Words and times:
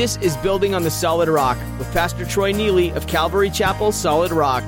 This 0.00 0.16
is 0.22 0.34
Building 0.38 0.74
on 0.74 0.82
the 0.82 0.90
Solid 0.90 1.28
Rock 1.28 1.58
with 1.78 1.92
Pastor 1.92 2.24
Troy 2.24 2.52
Neely 2.52 2.88
of 2.92 3.06
Calvary 3.06 3.50
Chapel 3.50 3.92
Solid 3.92 4.32
Rock. 4.32 4.64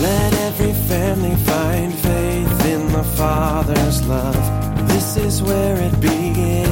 Let 0.00 0.32
every 0.32 0.72
family 0.88 1.36
find 1.44 1.92
faith 1.92 2.64
in 2.64 2.90
the 2.90 3.04
Father's 3.04 4.02
love. 4.06 4.88
This 4.88 5.18
is 5.18 5.42
where 5.42 5.76
it 5.76 6.00
begins. 6.00 6.64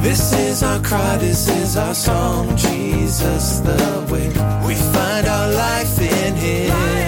This 0.00 0.32
is 0.32 0.62
our 0.62 0.80
cry, 0.80 1.16
this 1.16 1.48
is 1.48 1.76
our 1.76 1.92
song. 1.92 2.56
Jesus, 2.56 3.58
the 3.58 4.06
way 4.12 4.28
we 4.64 4.76
find 4.76 5.26
our 5.26 5.52
life 5.52 6.00
in 6.00 6.36
Him. 6.36 7.01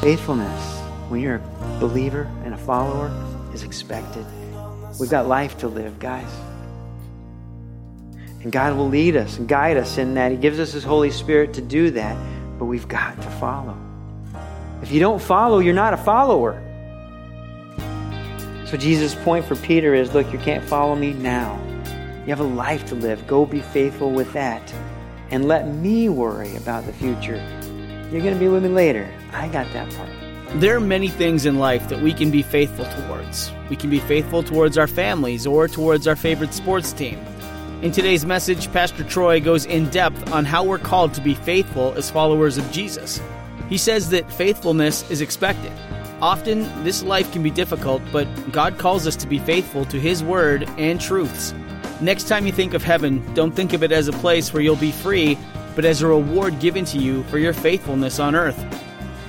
Faithfulness, 0.00 0.78
when 1.10 1.20
you're 1.20 1.34
a 1.34 1.78
believer 1.78 2.22
and 2.44 2.54
a 2.54 2.56
follower, 2.56 3.10
is 3.52 3.64
expected. 3.64 4.24
We've 4.98 5.10
got 5.10 5.28
life 5.28 5.58
to 5.58 5.68
live, 5.68 5.98
guys. 5.98 6.30
And 8.42 8.50
God 8.50 8.78
will 8.78 8.88
lead 8.88 9.14
us 9.14 9.36
and 9.36 9.46
guide 9.46 9.76
us 9.76 9.98
in 9.98 10.14
that. 10.14 10.32
He 10.32 10.38
gives 10.38 10.58
us 10.58 10.72
His 10.72 10.84
Holy 10.84 11.10
Spirit 11.10 11.52
to 11.52 11.60
do 11.60 11.90
that, 11.90 12.16
but 12.58 12.64
we've 12.64 12.88
got 12.88 13.20
to 13.20 13.30
follow. 13.32 13.76
If 14.80 14.90
you 14.90 15.00
don't 15.00 15.20
follow, 15.20 15.58
you're 15.58 15.74
not 15.74 15.92
a 15.92 15.98
follower. 15.98 16.62
So 18.64 18.78
Jesus' 18.78 19.14
point 19.16 19.44
for 19.44 19.56
Peter 19.56 19.94
is 19.94 20.14
look, 20.14 20.32
you 20.32 20.38
can't 20.38 20.64
follow 20.64 20.96
me 20.96 21.12
now. 21.12 21.60
You 22.22 22.28
have 22.28 22.40
a 22.40 22.44
life 22.44 22.86
to 22.86 22.94
live. 22.94 23.26
Go 23.26 23.44
be 23.44 23.60
faithful 23.60 24.10
with 24.10 24.32
that. 24.32 24.72
And 25.30 25.46
let 25.46 25.68
me 25.68 26.08
worry 26.08 26.56
about 26.56 26.86
the 26.86 26.92
future. 26.94 27.36
You're 28.10 28.22
going 28.22 28.32
to 28.32 28.40
be 28.40 28.48
with 28.48 28.62
me 28.62 28.70
later. 28.70 29.12
I 29.32 29.48
got 29.48 29.72
that 29.72 29.92
part. 29.94 30.10
There 30.60 30.76
are 30.76 30.80
many 30.80 31.08
things 31.08 31.46
in 31.46 31.58
life 31.58 31.88
that 31.88 32.00
we 32.00 32.12
can 32.12 32.30
be 32.30 32.42
faithful 32.42 32.84
towards. 32.84 33.52
We 33.68 33.76
can 33.76 33.88
be 33.88 34.00
faithful 34.00 34.42
towards 34.42 34.76
our 34.76 34.88
families 34.88 35.46
or 35.46 35.68
towards 35.68 36.08
our 36.08 36.16
favorite 36.16 36.52
sports 36.52 36.92
team. 36.92 37.18
In 37.82 37.92
today's 37.92 38.26
message, 38.26 38.70
Pastor 38.72 39.04
Troy 39.04 39.40
goes 39.40 39.64
in 39.64 39.88
depth 39.90 40.32
on 40.32 40.44
how 40.44 40.64
we're 40.64 40.78
called 40.78 41.14
to 41.14 41.20
be 41.20 41.34
faithful 41.34 41.94
as 41.94 42.10
followers 42.10 42.58
of 42.58 42.70
Jesus. 42.72 43.22
He 43.68 43.78
says 43.78 44.10
that 44.10 44.30
faithfulness 44.32 45.08
is 45.10 45.20
expected. 45.20 45.72
Often, 46.20 46.84
this 46.84 47.02
life 47.02 47.32
can 47.32 47.42
be 47.42 47.50
difficult, 47.50 48.02
but 48.12 48.26
God 48.52 48.76
calls 48.76 49.06
us 49.06 49.16
to 49.16 49.26
be 49.26 49.38
faithful 49.38 49.84
to 49.86 50.00
His 50.00 50.22
Word 50.22 50.68
and 50.76 51.00
truths. 51.00 51.54
Next 52.00 52.24
time 52.24 52.44
you 52.44 52.52
think 52.52 52.74
of 52.74 52.82
heaven, 52.82 53.22
don't 53.34 53.54
think 53.54 53.72
of 53.72 53.82
it 53.82 53.92
as 53.92 54.08
a 54.08 54.12
place 54.12 54.52
where 54.52 54.62
you'll 54.62 54.76
be 54.76 54.92
free, 54.92 55.38
but 55.76 55.84
as 55.84 56.02
a 56.02 56.08
reward 56.08 56.58
given 56.60 56.84
to 56.86 56.98
you 56.98 57.22
for 57.24 57.38
your 57.38 57.52
faithfulness 57.52 58.18
on 58.18 58.34
earth. 58.34 58.58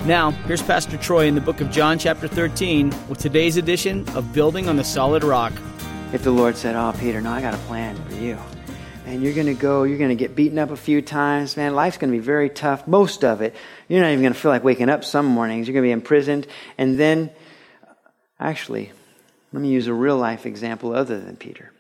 Now, 0.05 0.31
here's 0.31 0.63
Pastor 0.63 0.97
Troy 0.97 1.27
in 1.27 1.35
the 1.35 1.41
book 1.41 1.61
of 1.61 1.69
John, 1.69 1.99
chapter 1.99 2.27
13, 2.27 2.91
with 3.07 3.19
today's 3.19 3.57
edition 3.57 4.09
of 4.15 4.33
Building 4.33 4.67
on 4.67 4.75
the 4.75 4.83
Solid 4.83 5.23
Rock. 5.23 5.53
If 6.11 6.23
the 6.23 6.31
Lord 6.31 6.57
said, 6.57 6.75
Oh, 6.75 6.91
Peter, 6.99 7.21
no, 7.21 7.31
I 7.31 7.39
got 7.39 7.53
a 7.53 7.57
plan 7.59 7.95
for 8.09 8.15
you. 8.15 8.35
And 9.05 9.21
you're 9.21 9.35
going 9.35 9.45
to 9.45 9.53
go, 9.53 9.83
you're 9.83 9.99
going 9.99 10.09
to 10.09 10.15
get 10.15 10.35
beaten 10.35 10.57
up 10.57 10.71
a 10.71 10.75
few 10.75 11.03
times. 11.03 11.55
Man, 11.55 11.75
life's 11.75 11.99
going 11.99 12.11
to 12.11 12.17
be 12.17 12.23
very 12.23 12.49
tough, 12.49 12.87
most 12.87 13.23
of 13.23 13.41
it. 13.41 13.55
You're 13.87 14.01
not 14.01 14.09
even 14.09 14.23
going 14.23 14.33
to 14.33 14.39
feel 14.39 14.49
like 14.49 14.63
waking 14.63 14.89
up 14.89 15.03
some 15.03 15.27
mornings. 15.27 15.67
You're 15.67 15.73
going 15.73 15.83
to 15.83 15.89
be 15.89 15.93
imprisoned. 15.93 16.47
And 16.79 16.99
then, 16.99 17.29
actually, 18.39 18.91
let 19.53 19.61
me 19.61 19.69
use 19.69 19.85
a 19.85 19.93
real 19.93 20.17
life 20.17 20.47
example 20.47 20.95
other 20.95 21.19
than 21.19 21.35
Peter. 21.35 21.71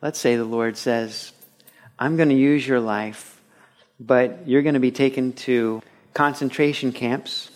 Let's 0.00 0.20
say 0.20 0.36
the 0.36 0.44
Lord 0.44 0.76
says, 0.76 1.32
I'm 1.98 2.16
going 2.16 2.28
to 2.28 2.36
use 2.36 2.64
your 2.64 2.78
life, 2.78 3.42
but 3.98 4.46
you're 4.46 4.62
going 4.62 4.74
to 4.74 4.80
be 4.80 4.92
taken 4.92 5.32
to 5.32 5.82
concentration 6.18 6.90
camps 6.90 7.48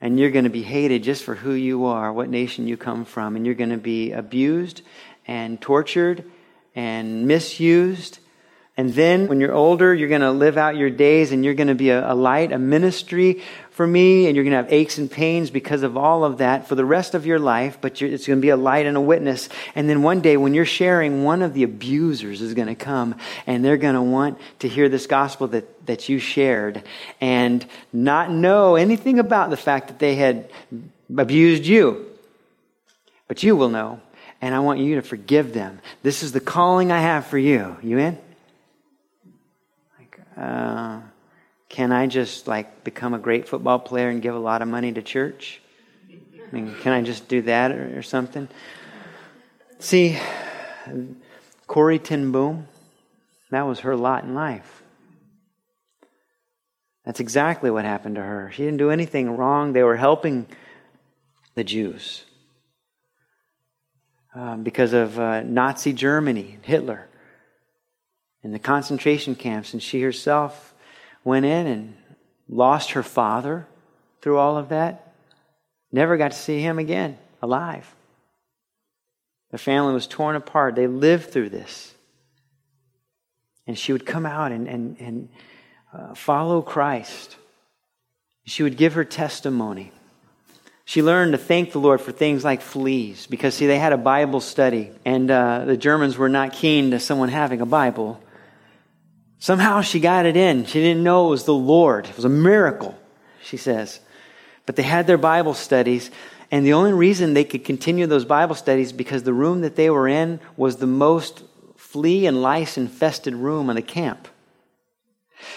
and 0.00 0.18
you're 0.18 0.30
going 0.30 0.44
to 0.44 0.50
be 0.50 0.62
hated 0.62 1.02
just 1.02 1.22
for 1.22 1.34
who 1.34 1.52
you 1.52 1.84
are, 1.84 2.10
what 2.10 2.30
nation 2.30 2.66
you 2.66 2.78
come 2.78 3.04
from, 3.04 3.36
and 3.36 3.44
you're 3.44 3.54
going 3.54 3.68
to 3.68 3.76
be 3.76 4.12
abused 4.12 4.80
and 5.26 5.60
tortured 5.60 6.24
and 6.74 7.28
misused. 7.28 8.20
And 8.78 8.94
then 8.94 9.28
when 9.28 9.38
you're 9.38 9.52
older, 9.52 9.92
you're 9.92 10.08
going 10.08 10.22
to 10.22 10.30
live 10.30 10.56
out 10.56 10.76
your 10.76 10.88
days 10.88 11.30
and 11.30 11.44
you're 11.44 11.52
going 11.52 11.68
to 11.68 11.74
be 11.74 11.90
a, 11.90 12.10
a 12.10 12.14
light, 12.14 12.52
a 12.52 12.58
ministry 12.58 13.42
for 13.72 13.86
me, 13.86 14.26
and 14.26 14.36
you're 14.36 14.44
going 14.44 14.52
to 14.52 14.58
have 14.58 14.72
aches 14.72 14.98
and 14.98 15.10
pains 15.10 15.50
because 15.50 15.82
of 15.82 15.96
all 15.96 16.24
of 16.24 16.38
that 16.38 16.68
for 16.68 16.74
the 16.74 16.84
rest 16.84 17.14
of 17.14 17.24
your 17.24 17.38
life, 17.38 17.78
but 17.80 18.00
it's 18.02 18.26
going 18.26 18.38
to 18.38 18.42
be 18.42 18.50
a 18.50 18.56
light 18.56 18.84
and 18.84 18.98
a 18.98 19.00
witness. 19.00 19.48
And 19.74 19.88
then 19.88 20.02
one 20.02 20.20
day 20.20 20.36
when 20.36 20.52
you're 20.52 20.66
sharing, 20.66 21.24
one 21.24 21.40
of 21.40 21.54
the 21.54 21.62
abusers 21.62 22.42
is 22.42 22.52
going 22.52 22.68
to 22.68 22.74
come 22.74 23.14
and 23.46 23.64
they're 23.64 23.78
going 23.78 23.94
to 23.94 24.02
want 24.02 24.38
to 24.58 24.68
hear 24.68 24.90
this 24.90 25.06
gospel 25.06 25.48
that, 25.48 25.86
that 25.86 26.10
you 26.10 26.18
shared 26.18 26.82
and 27.18 27.64
not 27.94 28.30
know 28.30 28.76
anything 28.76 29.18
about 29.18 29.48
the 29.48 29.56
fact 29.56 29.88
that 29.88 29.98
they 29.98 30.16
had 30.16 30.50
abused 31.16 31.64
you. 31.64 32.06
But 33.26 33.42
you 33.42 33.56
will 33.56 33.70
know. 33.70 34.00
And 34.42 34.54
I 34.54 34.58
want 34.58 34.80
you 34.80 34.96
to 34.96 35.02
forgive 35.02 35.54
them. 35.54 35.80
This 36.02 36.22
is 36.22 36.32
the 36.32 36.40
calling 36.40 36.92
I 36.92 37.00
have 37.00 37.26
for 37.26 37.38
you. 37.38 37.76
You 37.82 37.96
in? 37.98 38.18
Like, 39.98 40.20
uh, 40.36 41.00
can 41.72 41.90
I 41.90 42.06
just 42.06 42.46
like 42.46 42.84
become 42.84 43.14
a 43.14 43.18
great 43.18 43.48
football 43.48 43.78
player 43.78 44.10
and 44.10 44.20
give 44.20 44.34
a 44.34 44.38
lot 44.38 44.60
of 44.60 44.68
money 44.68 44.92
to 44.92 45.02
church? 45.02 45.60
I 46.10 46.54
mean, 46.54 46.74
can 46.82 46.92
I 46.92 47.00
just 47.00 47.28
do 47.28 47.40
that 47.42 47.72
or, 47.72 47.98
or 47.98 48.02
something? 48.02 48.46
See, 49.78 50.18
Corrie 51.66 51.98
Ten 51.98 52.30
Boom, 52.30 52.68
that 53.50 53.62
was 53.62 53.80
her 53.80 53.96
lot 53.96 54.22
in 54.22 54.34
life. 54.34 54.82
That's 57.06 57.20
exactly 57.20 57.70
what 57.70 57.86
happened 57.86 58.16
to 58.16 58.22
her. 58.22 58.50
She 58.52 58.62
didn't 58.62 58.76
do 58.76 58.90
anything 58.90 59.34
wrong. 59.34 59.72
They 59.72 59.82
were 59.82 59.96
helping 59.96 60.46
the 61.54 61.64
Jews 61.64 62.22
um, 64.34 64.62
because 64.62 64.92
of 64.92 65.18
uh, 65.18 65.42
Nazi 65.42 65.94
Germany, 65.94 66.58
Hitler, 66.62 67.08
and 68.42 68.54
the 68.54 68.58
concentration 68.58 69.34
camps, 69.34 69.72
and 69.72 69.82
she 69.82 70.02
herself 70.02 70.71
went 71.24 71.46
in 71.46 71.66
and 71.66 71.94
lost 72.48 72.92
her 72.92 73.02
father 73.02 73.66
through 74.20 74.38
all 74.38 74.56
of 74.56 74.70
that. 74.70 75.12
Never 75.90 76.16
got 76.16 76.32
to 76.32 76.36
see 76.36 76.60
him 76.60 76.78
again 76.78 77.18
alive. 77.42 77.92
The 79.50 79.58
family 79.58 79.92
was 79.92 80.06
torn 80.06 80.36
apart. 80.36 80.74
They 80.74 80.86
lived 80.86 81.30
through 81.30 81.50
this. 81.50 81.94
And 83.66 83.78
she 83.78 83.92
would 83.92 84.06
come 84.06 84.26
out 84.26 84.50
and, 84.50 84.66
and, 84.66 84.96
and 84.98 85.28
uh, 85.92 86.14
follow 86.14 86.62
Christ. 86.62 87.36
She 88.44 88.62
would 88.62 88.76
give 88.76 88.94
her 88.94 89.04
testimony. 89.04 89.92
She 90.84 91.02
learned 91.02 91.32
to 91.32 91.38
thank 91.38 91.72
the 91.72 91.78
Lord 91.78 92.00
for 92.00 92.12
things 92.12 92.44
like 92.44 92.60
fleas 92.60 93.26
because, 93.26 93.54
see, 93.54 93.66
they 93.66 93.78
had 93.78 93.92
a 93.92 93.98
Bible 93.98 94.40
study, 94.40 94.90
and 95.04 95.30
uh, 95.30 95.64
the 95.64 95.76
Germans 95.76 96.18
were 96.18 96.28
not 96.28 96.52
keen 96.52 96.90
to 96.90 96.98
someone 96.98 97.28
having 97.28 97.60
a 97.60 97.66
Bible. 97.66 98.20
Somehow 99.42 99.80
she 99.80 99.98
got 99.98 100.24
it 100.24 100.36
in. 100.36 100.66
She 100.66 100.80
didn't 100.80 101.02
know 101.02 101.26
it 101.26 101.30
was 101.30 101.42
the 101.42 101.52
Lord. 101.52 102.06
It 102.06 102.14
was 102.14 102.24
a 102.24 102.28
miracle, 102.28 102.96
she 103.42 103.56
says. 103.56 103.98
But 104.66 104.76
they 104.76 104.84
had 104.84 105.08
their 105.08 105.18
Bible 105.18 105.54
studies, 105.54 106.12
and 106.52 106.64
the 106.64 106.74
only 106.74 106.92
reason 106.92 107.34
they 107.34 107.42
could 107.42 107.64
continue 107.64 108.06
those 108.06 108.24
Bible 108.24 108.54
studies 108.54 108.92
because 108.92 109.24
the 109.24 109.32
room 109.32 109.62
that 109.62 109.74
they 109.74 109.90
were 109.90 110.06
in 110.06 110.38
was 110.56 110.76
the 110.76 110.86
most 110.86 111.42
flea 111.74 112.26
and 112.26 112.40
lice 112.40 112.78
infested 112.78 113.34
room 113.34 113.68
in 113.68 113.74
the 113.74 113.82
camp. 113.82 114.28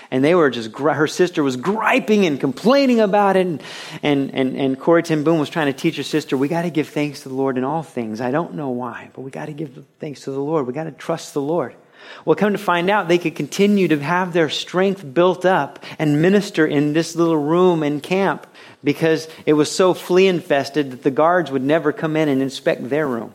And 0.10 0.24
they 0.24 0.33
were 0.33 0.50
just, 0.50 0.75
her 0.75 1.06
sister 1.06 1.44
was 1.44 1.56
griping 1.56 2.25
and 2.25 2.39
complaining 2.39 3.00
about 3.00 3.36
it. 3.36 3.45
And, 3.45 3.63
and, 4.01 4.33
and, 4.33 4.57
and 4.57 4.80
Corrie 4.80 5.04
Ten 5.04 5.24
Boom 5.24 5.38
was 5.38 5.51
trying 5.51 5.71
to 5.71 5.80
teach 5.80 5.98
her 5.98 6.04
sister, 6.04 6.36
we 6.36 6.48
got 6.48 6.63
to 6.63 6.71
give 6.71 6.89
thanks 6.89 7.21
to 7.21 7.30
the 7.30 7.36
Lord 7.36 7.56
in 7.56 7.63
all 7.63 7.83
things. 7.83 8.19
I 8.19 8.31
don't 8.31 8.56
know 8.56 8.69
why, 8.69 9.12
but 9.13 9.21
we 9.21 9.30
got 9.30 9.45
to 9.45 9.54
give 9.54 9.86
thanks 10.00 10.21
to 10.21 10.31
the 10.31 10.39
Lord. 10.39 10.65
We 10.65 10.74
got 10.74 10.86
to 10.86 10.92
trust 10.92 11.36
the 11.36 11.42
Lord. 11.42 11.75
Well, 12.24 12.36
come 12.36 12.54
to 12.54 12.57
find 12.57 12.90
out, 12.90 13.07
they 13.07 13.18
could 13.18 13.36
continue 13.36 13.88
to 13.90 14.00
have 14.00 14.34
their 14.34 14.50
strength 14.50 15.13
built 15.13 15.46
up 15.46 15.84
and 16.00 16.22
minister 16.22 16.66
in 16.66 16.94
this 16.94 17.16
little 17.16 17.38
room 17.38 17.84
in 17.84 18.02
camp 18.02 18.48
because 18.84 19.28
it 19.46 19.54
was 19.54 19.72
so 19.72 19.94
flea 19.94 20.28
infested 20.28 20.92
that 20.92 21.04
the 21.04 21.12
guards 21.12 21.52
would 21.52 21.63
never 21.63 21.92
come 21.92 22.16
in 22.16 22.30
and 22.30 22.42
inspect 22.42 22.90
their 22.90 23.07
room. 23.07 23.34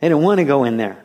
They 0.00 0.08
didn't 0.08 0.22
want 0.22 0.38
to 0.38 0.44
go 0.44 0.64
in 0.64 0.76
there. 0.76 1.02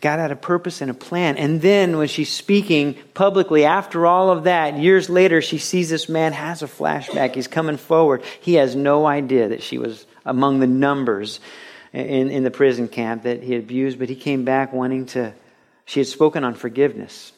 God 0.00 0.18
had 0.18 0.30
a 0.30 0.36
purpose 0.36 0.80
and 0.80 0.90
a 0.90 0.94
plan. 0.94 1.36
And 1.36 1.60
then 1.60 1.98
when 1.98 2.08
she's 2.08 2.32
speaking 2.32 2.96
publicly 3.12 3.64
after 3.64 4.06
all 4.06 4.30
of 4.30 4.44
that, 4.44 4.78
years 4.78 5.10
later, 5.10 5.42
she 5.42 5.58
sees 5.58 5.90
this 5.90 6.08
man 6.08 6.32
has 6.32 6.62
a 6.62 6.66
flashback. 6.66 7.34
He's 7.34 7.48
coming 7.48 7.76
forward. 7.76 8.22
He 8.40 8.54
has 8.54 8.76
no 8.76 9.06
idea 9.06 9.48
that 9.48 9.62
she 9.62 9.78
was 9.78 10.06
among 10.24 10.60
the 10.60 10.66
numbers 10.66 11.40
in, 11.92 12.30
in 12.30 12.44
the 12.44 12.50
prison 12.50 12.88
camp 12.88 13.24
that 13.24 13.42
he 13.42 13.52
had 13.52 13.62
abused, 13.62 13.98
but 13.98 14.08
he 14.08 14.14
came 14.14 14.44
back 14.44 14.72
wanting 14.72 15.06
to, 15.06 15.34
she 15.84 16.00
had 16.00 16.06
spoken 16.06 16.44
on 16.44 16.54
forgiveness. 16.54 17.32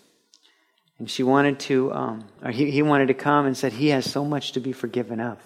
And 0.99 1.11
she 1.11 1.23
wanted 1.23 1.59
to, 1.61 1.93
um, 1.93 2.25
or 2.43 2.51
he, 2.51 2.71
he 2.71 2.83
wanted 2.83 3.09
to 3.09 3.15
come 3.15 3.47
and 3.47 3.57
said, 3.57 3.73
He 3.73 3.89
has 3.89 4.09
so 4.09 4.25
much 4.25 4.53
to 4.53 4.61
be 4.61 4.73
forgiven 4.73 5.21
of. 5.21 5.39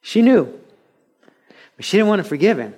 She 0.00 0.22
knew, 0.22 0.52
but 1.76 1.84
she 1.84 1.96
didn't 1.96 2.08
want 2.08 2.22
to 2.22 2.28
forgive 2.28 2.58
him. 2.58 2.74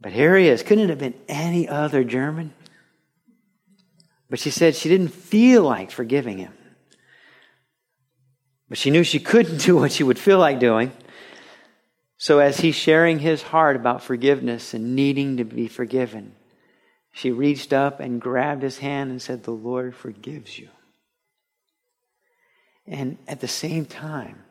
But 0.00 0.12
here 0.12 0.36
he 0.36 0.48
is. 0.48 0.62
Couldn't 0.62 0.84
it 0.84 0.90
have 0.90 0.98
been 0.98 1.14
any 1.26 1.68
other 1.68 2.04
German? 2.04 2.52
But 4.28 4.38
she 4.38 4.50
said 4.50 4.74
she 4.74 4.88
didn't 4.88 5.08
feel 5.08 5.62
like 5.62 5.90
forgiving 5.90 6.38
him. 6.38 6.52
But 8.68 8.78
she 8.78 8.90
knew 8.90 9.02
she 9.02 9.20
couldn't 9.20 9.58
do 9.64 9.76
what 9.76 9.92
she 9.92 10.04
would 10.04 10.18
feel 10.18 10.38
like 10.38 10.58
doing. 10.58 10.92
So, 12.16 12.38
as 12.38 12.58
he's 12.60 12.76
sharing 12.76 13.18
his 13.18 13.42
heart 13.42 13.76
about 13.76 14.02
forgiveness 14.02 14.72
and 14.72 14.94
needing 14.94 15.38
to 15.38 15.44
be 15.44 15.66
forgiven, 15.66 16.34
she 17.12 17.30
reached 17.30 17.72
up 17.72 18.00
and 18.00 18.20
grabbed 18.20 18.62
his 18.62 18.78
hand 18.78 19.10
and 19.10 19.20
said, 19.20 19.42
The 19.42 19.50
Lord 19.50 19.94
forgives 19.94 20.58
you. 20.58 20.68
And 22.86 23.18
at 23.26 23.40
the 23.40 23.48
same 23.48 23.86
time, 23.86 24.42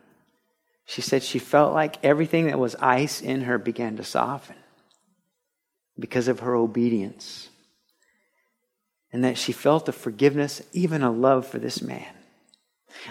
she 0.86 1.00
said 1.00 1.22
she 1.22 1.38
felt 1.38 1.72
like 1.72 2.04
everything 2.04 2.46
that 2.46 2.58
was 2.58 2.74
ice 2.76 3.20
in 3.20 3.42
her 3.42 3.58
began 3.58 3.96
to 3.96 4.04
soften 4.04 4.56
because 5.98 6.28
of 6.28 6.40
her 6.40 6.54
obedience. 6.54 7.48
And 9.12 9.24
that 9.24 9.38
she 9.38 9.52
felt 9.52 9.88
a 9.88 9.92
forgiveness, 9.92 10.60
even 10.72 11.02
a 11.02 11.10
love 11.10 11.46
for 11.46 11.58
this 11.58 11.80
man. 11.80 12.12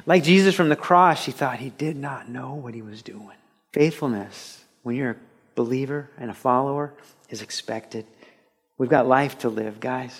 Like 0.06 0.24
Jesus 0.24 0.54
from 0.54 0.70
the 0.70 0.76
cross, 0.76 1.24
she 1.24 1.32
thought 1.32 1.60
he 1.60 1.70
did 1.70 1.96
not 1.96 2.30
know 2.30 2.54
what 2.54 2.74
he 2.74 2.82
was 2.82 3.02
doing. 3.02 3.38
Faithfulness, 3.74 4.64
when 4.84 4.96
you're 4.96 5.12
a 5.12 5.16
believer 5.56 6.10
and 6.18 6.32
a 6.32 6.34
follower, 6.34 6.94
is 7.30 7.42
expected. 7.42 8.06
We've 8.78 8.90
got 8.90 9.08
life 9.08 9.40
to 9.40 9.50
live, 9.50 9.80
guys. 9.80 10.20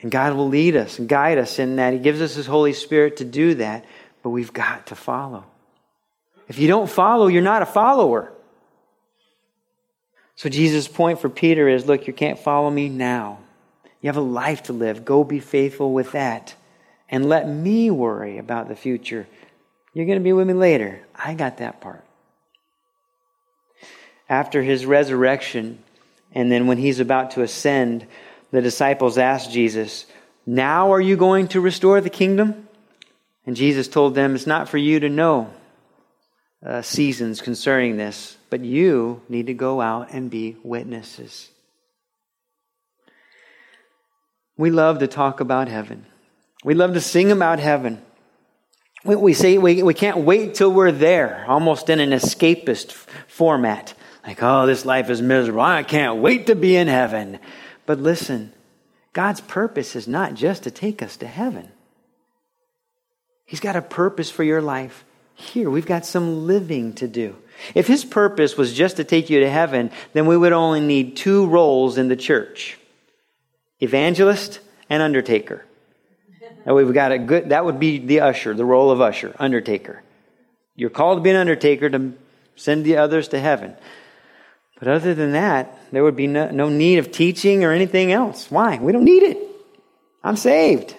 And 0.00 0.10
God 0.10 0.34
will 0.34 0.48
lead 0.48 0.76
us 0.76 0.98
and 0.98 1.08
guide 1.08 1.38
us 1.38 1.58
in 1.58 1.76
that. 1.76 1.92
He 1.92 1.98
gives 1.98 2.20
us 2.20 2.34
His 2.34 2.46
Holy 2.46 2.72
Spirit 2.72 3.16
to 3.16 3.24
do 3.24 3.54
that, 3.54 3.84
but 4.22 4.30
we've 4.30 4.52
got 4.52 4.86
to 4.88 4.94
follow. 4.94 5.44
If 6.48 6.58
you 6.58 6.68
don't 6.68 6.88
follow, 6.88 7.26
you're 7.26 7.42
not 7.42 7.62
a 7.62 7.66
follower. 7.66 8.32
So 10.36 10.48
Jesus' 10.48 10.86
point 10.86 11.18
for 11.20 11.28
Peter 11.28 11.68
is 11.68 11.86
look, 11.86 12.06
you 12.06 12.12
can't 12.12 12.38
follow 12.38 12.70
me 12.70 12.88
now. 12.88 13.38
You 14.00 14.08
have 14.08 14.16
a 14.16 14.20
life 14.20 14.64
to 14.64 14.72
live. 14.72 15.04
Go 15.04 15.24
be 15.24 15.40
faithful 15.40 15.92
with 15.92 16.12
that. 16.12 16.54
And 17.08 17.28
let 17.28 17.48
me 17.48 17.90
worry 17.90 18.38
about 18.38 18.68
the 18.68 18.76
future. 18.76 19.26
You're 19.92 20.06
going 20.06 20.18
to 20.18 20.24
be 20.24 20.32
with 20.32 20.46
me 20.46 20.54
later. 20.54 21.00
I 21.14 21.34
got 21.34 21.58
that 21.58 21.80
part. 21.80 22.04
After 24.28 24.62
his 24.62 24.84
resurrection, 24.84 25.82
and 26.32 26.52
then 26.52 26.66
when 26.66 26.78
he's 26.78 27.00
about 27.00 27.32
to 27.32 27.42
ascend, 27.42 28.06
the 28.50 28.60
disciples 28.60 29.18
asked 29.18 29.50
Jesus, 29.50 30.06
Now 30.46 30.92
are 30.92 31.00
you 31.00 31.16
going 31.16 31.48
to 31.48 31.60
restore 31.60 32.00
the 32.00 32.10
kingdom? 32.10 32.68
And 33.46 33.56
Jesus 33.56 33.88
told 33.88 34.14
them, 34.14 34.34
It's 34.34 34.46
not 34.46 34.68
for 34.68 34.78
you 34.78 35.00
to 35.00 35.08
know 35.08 35.50
uh, 36.64 36.82
seasons 36.82 37.40
concerning 37.40 37.96
this, 37.96 38.36
but 38.50 38.64
you 38.64 39.22
need 39.28 39.46
to 39.46 39.54
go 39.54 39.80
out 39.80 40.08
and 40.12 40.30
be 40.30 40.56
witnesses. 40.62 41.48
We 44.56 44.70
love 44.70 44.98
to 44.98 45.06
talk 45.06 45.40
about 45.40 45.68
heaven. 45.68 46.04
We 46.64 46.74
love 46.74 46.94
to 46.94 47.00
sing 47.00 47.30
about 47.30 47.60
heaven. 47.60 48.02
We, 49.08 49.16
we 49.16 49.32
say 49.32 49.56
we, 49.56 49.82
we 49.82 49.94
can't 49.94 50.18
wait 50.18 50.54
till 50.54 50.70
we're 50.70 50.92
there, 50.92 51.46
almost 51.48 51.88
in 51.88 51.98
an 51.98 52.10
escapist 52.10 52.92
format. 53.26 53.94
Like, 54.26 54.42
oh, 54.42 54.66
this 54.66 54.84
life 54.84 55.08
is 55.08 55.22
miserable. 55.22 55.62
I 55.62 55.82
can't 55.82 56.18
wait 56.18 56.48
to 56.48 56.54
be 56.54 56.76
in 56.76 56.88
heaven. 56.88 57.38
But 57.86 58.00
listen, 58.00 58.52
God's 59.14 59.40
purpose 59.40 59.96
is 59.96 60.06
not 60.06 60.34
just 60.34 60.64
to 60.64 60.70
take 60.70 61.00
us 61.00 61.16
to 61.16 61.26
heaven. 61.26 61.70
He's 63.46 63.60
got 63.60 63.76
a 63.76 63.80
purpose 63.82 64.30
for 64.30 64.44
your 64.44 64.60
life 64.60 65.06
here. 65.32 65.70
We've 65.70 65.86
got 65.86 66.04
some 66.04 66.46
living 66.46 66.92
to 66.96 67.08
do. 67.08 67.34
If 67.74 67.86
His 67.86 68.04
purpose 68.04 68.58
was 68.58 68.74
just 68.74 68.96
to 68.98 69.04
take 69.04 69.30
you 69.30 69.40
to 69.40 69.48
heaven, 69.48 69.90
then 70.12 70.26
we 70.26 70.36
would 70.36 70.52
only 70.52 70.80
need 70.80 71.16
two 71.16 71.46
roles 71.46 71.96
in 71.96 72.08
the 72.08 72.16
church 72.16 72.78
evangelist 73.80 74.60
and 74.90 75.02
undertaker. 75.02 75.64
And 76.64 76.74
we've 76.74 76.92
got 76.92 77.12
a 77.12 77.18
good, 77.18 77.50
that 77.50 77.64
would 77.64 77.80
be 77.80 77.98
the 77.98 78.20
usher, 78.20 78.54
the 78.54 78.64
role 78.64 78.90
of 78.90 79.00
usher, 79.00 79.34
undertaker. 79.38 80.02
You're 80.76 80.90
called 80.90 81.18
to 81.18 81.22
be 81.22 81.30
an 81.30 81.36
undertaker 81.36 81.88
to 81.90 82.12
send 82.56 82.84
the 82.84 82.98
others 82.98 83.28
to 83.28 83.40
heaven. 83.40 83.74
But 84.78 84.88
other 84.88 85.14
than 85.14 85.32
that, 85.32 85.76
there 85.90 86.04
would 86.04 86.16
be 86.16 86.26
no, 86.26 86.50
no 86.50 86.68
need 86.68 86.98
of 86.98 87.10
teaching 87.10 87.64
or 87.64 87.72
anything 87.72 88.12
else. 88.12 88.50
Why? 88.50 88.78
We 88.78 88.92
don't 88.92 89.04
need 89.04 89.22
it. 89.24 89.38
I'm 90.22 90.36
saved. 90.36 90.94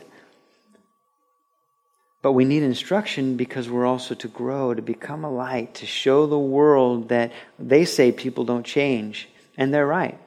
But 2.21 2.33
we 2.33 2.43
need 2.43 2.63
instruction 2.63 3.37
because 3.37 3.69
we're 3.69 3.85
also 3.85 4.15
to 4.15 4.27
grow, 4.27 4.73
to 4.73 4.81
become 4.81 5.23
a 5.23 5.31
light, 5.31 5.75
to 5.75 5.85
show 5.85 6.25
the 6.25 6.37
world 6.37 7.09
that 7.09 7.31
they 7.57 7.85
say 7.85 8.11
people 8.11 8.43
don't 8.43 8.65
change. 8.65 9.29
And 9.57 9.73
they're 9.73 9.87
right, 9.87 10.17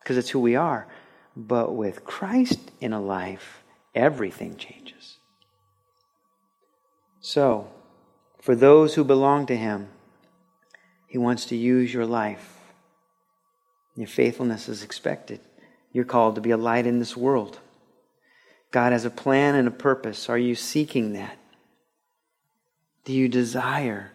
because 0.00 0.18
it's 0.18 0.30
who 0.30 0.40
we 0.40 0.56
are. 0.56 0.86
But 1.34 1.74
with 1.74 2.04
Christ 2.04 2.58
in 2.80 2.92
a 2.92 3.00
life, 3.00 3.61
everything 3.94 4.56
changes. 4.56 5.18
So, 7.20 7.68
for 8.40 8.56
those 8.56 8.94
who 8.94 9.04
belong 9.04 9.46
to 9.46 9.56
Him, 9.56 9.88
He 11.06 11.18
wants 11.18 11.46
to 11.46 11.56
use 11.56 11.92
your 11.92 12.06
life. 12.06 12.58
Your 13.96 14.08
faithfulness 14.08 14.68
is 14.68 14.82
expected. 14.82 15.40
You're 15.92 16.04
called 16.04 16.34
to 16.36 16.40
be 16.40 16.50
a 16.50 16.56
light 16.56 16.86
in 16.86 16.98
this 16.98 17.16
world. 17.16 17.58
God 18.70 18.92
has 18.92 19.04
a 19.04 19.10
plan 19.10 19.54
and 19.54 19.68
a 19.68 19.72
purpose. 19.72 20.28
Are 20.28 20.38
you 20.38 20.54
seeking 20.54 21.12
that? 21.12 21.36
Do 23.04 23.12
you 23.12 23.28
desire 23.28 24.12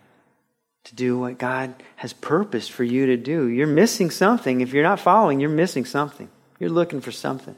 to 0.86 0.96
do 0.96 1.20
what 1.20 1.38
God 1.38 1.76
has 1.98 2.14
purposed 2.14 2.72
for 2.72 2.84
you 2.84 3.06
to 3.06 3.18
do? 3.18 3.46
You're 3.48 3.68
missing 3.68 4.10
something. 4.10 4.62
If 4.62 4.74
you're 4.74 4.84
not 4.84 5.00
following, 5.00 5.40
you're 5.40 5.50
missing 5.50 5.86
something. 5.86 6.30
You're 6.60 6.72
looking 6.72 7.02
for 7.02 7.12
something. 7.12 7.56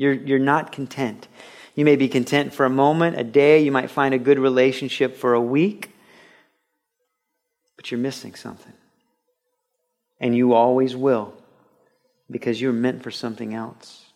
You're, 0.00 0.14
you're 0.14 0.38
not 0.38 0.72
content. 0.72 1.28
You 1.74 1.84
may 1.84 1.94
be 1.94 2.08
content 2.08 2.54
for 2.54 2.64
a 2.64 2.70
moment, 2.70 3.20
a 3.20 3.22
day. 3.22 3.62
You 3.62 3.70
might 3.70 3.90
find 3.90 4.14
a 4.14 4.18
good 4.18 4.38
relationship 4.38 5.14
for 5.14 5.34
a 5.34 5.40
week, 5.42 5.90
but 7.76 7.90
you're 7.90 8.00
missing 8.00 8.34
something. 8.34 8.72
And 10.18 10.34
you 10.34 10.54
always 10.54 10.96
will 10.96 11.34
because 12.30 12.62
you're 12.62 12.72
meant 12.72 13.02
for 13.02 13.10
something 13.10 13.52
else. 13.52 14.06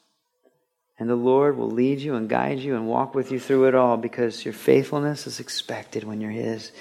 And 0.98 1.10
the 1.10 1.16
Lord 1.16 1.58
will 1.58 1.70
lead 1.70 2.00
you 2.00 2.14
and 2.14 2.30
guide 2.30 2.60
you 2.60 2.76
and 2.76 2.88
walk 2.88 3.14
with 3.14 3.30
you 3.30 3.38
through 3.38 3.66
it 3.66 3.74
all 3.74 3.98
because 3.98 4.42
your 4.42 4.54
faithfulness 4.54 5.26
is 5.26 5.38
expected 5.38 6.04
when 6.04 6.18
you're 6.22 6.30
His. 6.30 6.72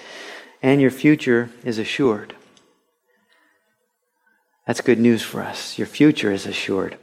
And 0.61 0.79
your 0.79 0.91
future 0.91 1.49
is 1.65 1.77
assured. 1.77 2.37
That's 4.65 4.79
good 4.79 4.99
news 4.99 5.23
for 5.23 5.41
us. 5.41 5.77
Your 5.77 5.87
future 5.87 6.31
is 6.31 6.45
assured. 6.45 6.97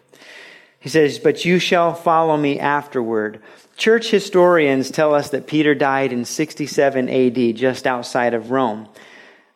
He 0.80 0.88
says, 0.88 1.18
But 1.18 1.44
you 1.44 1.58
shall 1.58 1.94
follow 1.94 2.36
me 2.36 2.58
afterward. 2.58 3.40
Church 3.76 4.10
historians 4.10 4.90
tell 4.90 5.14
us 5.14 5.30
that 5.30 5.46
Peter 5.46 5.74
died 5.74 6.12
in 6.12 6.24
67 6.24 7.08
AD, 7.08 7.56
just 7.56 7.86
outside 7.86 8.34
of 8.34 8.50
Rome. 8.50 8.88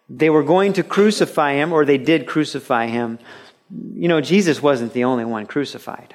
They 0.09 0.31
were 0.31 0.43
going 0.43 0.75
to 0.75 0.83
crucify 0.83 1.55
him, 1.55 1.73
or 1.73 1.85
they 1.85 1.99
did 1.99 2.27
crucify 2.27 2.87
him. 2.87 3.19
You 3.95 4.09
know, 4.09 4.21
Jesus 4.21 4.63
wasn't 4.63 4.93
the 4.93 5.05
only 5.05 5.25
one 5.25 5.47
crucified. 5.47 6.15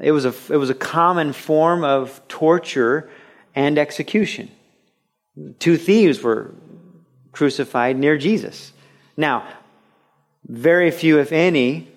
It 0.00 0.12
was 0.12 0.24
a, 0.24 0.34
it 0.52 0.56
was 0.56 0.70
a 0.70 0.74
common 0.74 1.32
form 1.32 1.84
of 1.84 2.20
torture 2.28 3.10
and 3.54 3.78
execution. 3.78 4.50
Two 5.58 5.76
thieves 5.76 6.22
were 6.22 6.54
crucified 7.32 7.96
near 7.96 8.18
Jesus. 8.18 8.72
Now, 9.16 9.46
very 10.46 10.90
few, 10.90 11.18
if 11.20 11.32
any, 11.32 11.88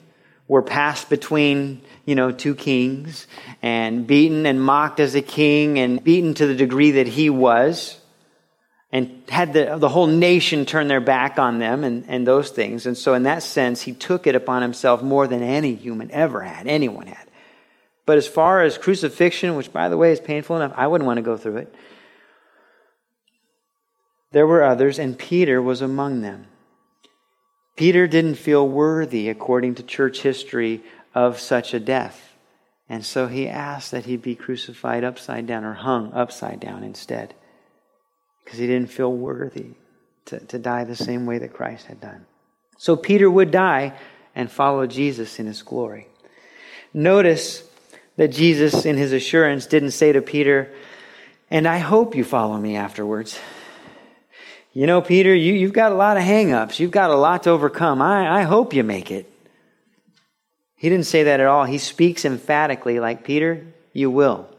were 0.47 0.61
passed 0.61 1.09
between, 1.09 1.81
you 2.05 2.15
know, 2.15 2.31
two 2.31 2.55
kings 2.55 3.27
and 3.61 4.07
beaten 4.07 4.45
and 4.45 4.61
mocked 4.61 4.99
as 4.99 5.15
a 5.15 5.21
king 5.21 5.79
and 5.79 6.03
beaten 6.03 6.33
to 6.33 6.47
the 6.47 6.55
degree 6.55 6.91
that 6.91 7.07
he 7.07 7.29
was 7.29 7.99
and 8.91 9.23
had 9.29 9.53
the, 9.53 9.77
the 9.77 9.89
whole 9.89 10.07
nation 10.07 10.65
turn 10.65 10.87
their 10.87 10.99
back 10.99 11.39
on 11.39 11.59
them 11.59 11.83
and, 11.83 12.05
and 12.07 12.27
those 12.27 12.49
things. 12.49 12.85
And 12.85 12.97
so, 12.97 13.13
in 13.13 13.23
that 13.23 13.43
sense, 13.43 13.81
he 13.81 13.93
took 13.93 14.27
it 14.27 14.35
upon 14.35 14.61
himself 14.61 15.01
more 15.01 15.27
than 15.27 15.41
any 15.41 15.75
human 15.75 16.11
ever 16.11 16.41
had, 16.41 16.67
anyone 16.67 17.07
had. 17.07 17.27
But 18.05 18.17
as 18.17 18.27
far 18.27 18.63
as 18.63 18.77
crucifixion, 18.77 19.55
which 19.55 19.71
by 19.71 19.87
the 19.87 19.97
way 19.97 20.11
is 20.11 20.19
painful 20.19 20.57
enough, 20.57 20.73
I 20.75 20.87
wouldn't 20.87 21.05
want 21.05 21.17
to 21.17 21.23
go 21.23 21.37
through 21.37 21.57
it. 21.57 21.75
There 24.31 24.47
were 24.47 24.63
others, 24.63 24.97
and 24.99 25.17
Peter 25.17 25.61
was 25.61 25.81
among 25.81 26.21
them. 26.21 26.47
Peter 27.75 28.07
didn't 28.07 28.35
feel 28.35 28.67
worthy, 28.67 29.29
according 29.29 29.75
to 29.75 29.83
church 29.83 30.21
history, 30.21 30.83
of 31.13 31.39
such 31.39 31.73
a 31.73 31.79
death. 31.79 32.35
And 32.89 33.05
so 33.05 33.27
he 33.27 33.47
asked 33.47 33.91
that 33.91 34.05
he 34.05 34.17
be 34.17 34.35
crucified 34.35 35.03
upside 35.03 35.47
down 35.47 35.63
or 35.63 35.73
hung 35.73 36.11
upside 36.13 36.59
down 36.59 36.83
instead. 36.83 37.33
Because 38.43 38.59
he 38.59 38.67
didn't 38.67 38.91
feel 38.91 39.11
worthy 39.11 39.67
to, 40.25 40.39
to 40.39 40.59
die 40.59 40.83
the 40.83 40.95
same 40.95 41.25
way 41.25 41.37
that 41.37 41.53
Christ 41.53 41.87
had 41.87 42.01
done. 42.01 42.25
So 42.77 42.95
Peter 42.95 43.29
would 43.29 43.51
die 43.51 43.93
and 44.35 44.51
follow 44.51 44.87
Jesus 44.87 45.39
in 45.39 45.45
his 45.45 45.61
glory. 45.61 46.07
Notice 46.93 47.63
that 48.17 48.29
Jesus, 48.29 48.85
in 48.85 48.97
his 48.97 49.13
assurance, 49.13 49.65
didn't 49.67 49.91
say 49.91 50.11
to 50.11 50.21
Peter, 50.21 50.73
And 51.49 51.67
I 51.67 51.77
hope 51.77 52.15
you 52.15 52.23
follow 52.23 52.57
me 52.57 52.75
afterwards. 52.75 53.39
You 54.73 54.87
know, 54.87 55.01
Peter, 55.01 55.33
you, 55.33 55.53
you've 55.53 55.73
got 55.73 55.91
a 55.91 55.95
lot 55.95 56.17
of 56.17 56.23
hangups. 56.23 56.79
You've 56.79 56.91
got 56.91 57.09
a 57.09 57.15
lot 57.15 57.43
to 57.43 57.49
overcome. 57.49 58.01
I, 58.01 58.41
I 58.41 58.43
hope 58.43 58.73
you 58.73 58.83
make 58.83 59.11
it. 59.11 59.30
He 60.81 60.89
didn't 60.89 61.05
say 61.05 61.21
that 61.21 61.39
at 61.39 61.45
all. 61.45 61.65
He 61.65 61.77
speaks 61.77 62.25
emphatically, 62.25 62.99
like, 62.99 63.23
Peter, 63.23 63.67
you 63.93 64.09
will 64.09 64.49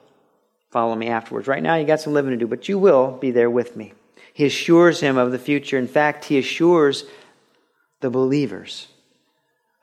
follow 0.70 0.94
me 0.94 1.08
afterwards. 1.08 1.48
Right 1.48 1.60
now, 1.60 1.74
you 1.74 1.84
got 1.84 1.98
some 1.98 2.12
living 2.12 2.30
to 2.30 2.36
do, 2.36 2.46
but 2.46 2.68
you 2.68 2.78
will 2.78 3.10
be 3.10 3.32
there 3.32 3.50
with 3.50 3.74
me. 3.74 3.92
He 4.32 4.44
assures 4.44 5.00
him 5.00 5.18
of 5.18 5.32
the 5.32 5.38
future. 5.40 5.76
In 5.78 5.88
fact, 5.88 6.26
he 6.26 6.38
assures 6.38 7.06
the 8.02 8.08
believers 8.08 8.86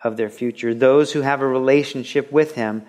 of 0.02 0.16
their 0.16 0.30
future, 0.30 0.74
those 0.74 1.12
who 1.12 1.20
have 1.20 1.42
a 1.42 1.46
relationship 1.46 2.32
with 2.32 2.56
him, 2.56 2.84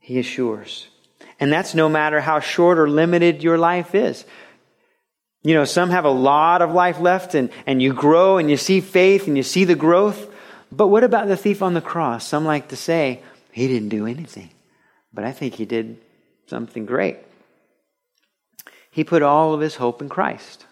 he 0.00 0.18
assures. 0.18 0.88
And 1.38 1.52
that's 1.52 1.72
no 1.72 1.88
matter 1.88 2.20
how 2.20 2.40
short 2.40 2.80
or 2.80 2.90
limited 2.90 3.44
your 3.44 3.58
life 3.58 3.94
is. 3.94 4.24
You 5.44 5.54
know, 5.54 5.64
some 5.64 5.90
have 5.90 6.04
a 6.04 6.10
lot 6.10 6.62
of 6.62 6.72
life 6.72 6.98
left 6.98 7.36
and, 7.36 7.50
and 7.64 7.80
you 7.80 7.92
grow 7.92 8.38
and 8.38 8.50
you 8.50 8.56
see 8.56 8.80
faith 8.80 9.28
and 9.28 9.36
you 9.36 9.44
see 9.44 9.62
the 9.62 9.76
growth. 9.76 10.32
But 10.72 10.88
what 10.88 11.04
about 11.04 11.28
the 11.28 11.36
thief 11.36 11.62
on 11.62 11.74
the 11.74 11.80
cross? 11.80 12.26
Some 12.26 12.44
like 12.44 12.68
to 12.68 12.76
say, 12.76 13.22
he 13.52 13.68
didn't 13.68 13.88
do 13.88 14.06
anything. 14.06 14.50
But 15.12 15.24
I 15.24 15.32
think 15.32 15.54
he 15.54 15.64
did 15.64 15.98
something 16.46 16.86
great. 16.86 17.18
He 18.90 19.04
put 19.04 19.22
all 19.22 19.54
of 19.54 19.60
his 19.60 19.76
hope 19.76 20.00
in 20.00 20.08
Christ. 20.08 20.66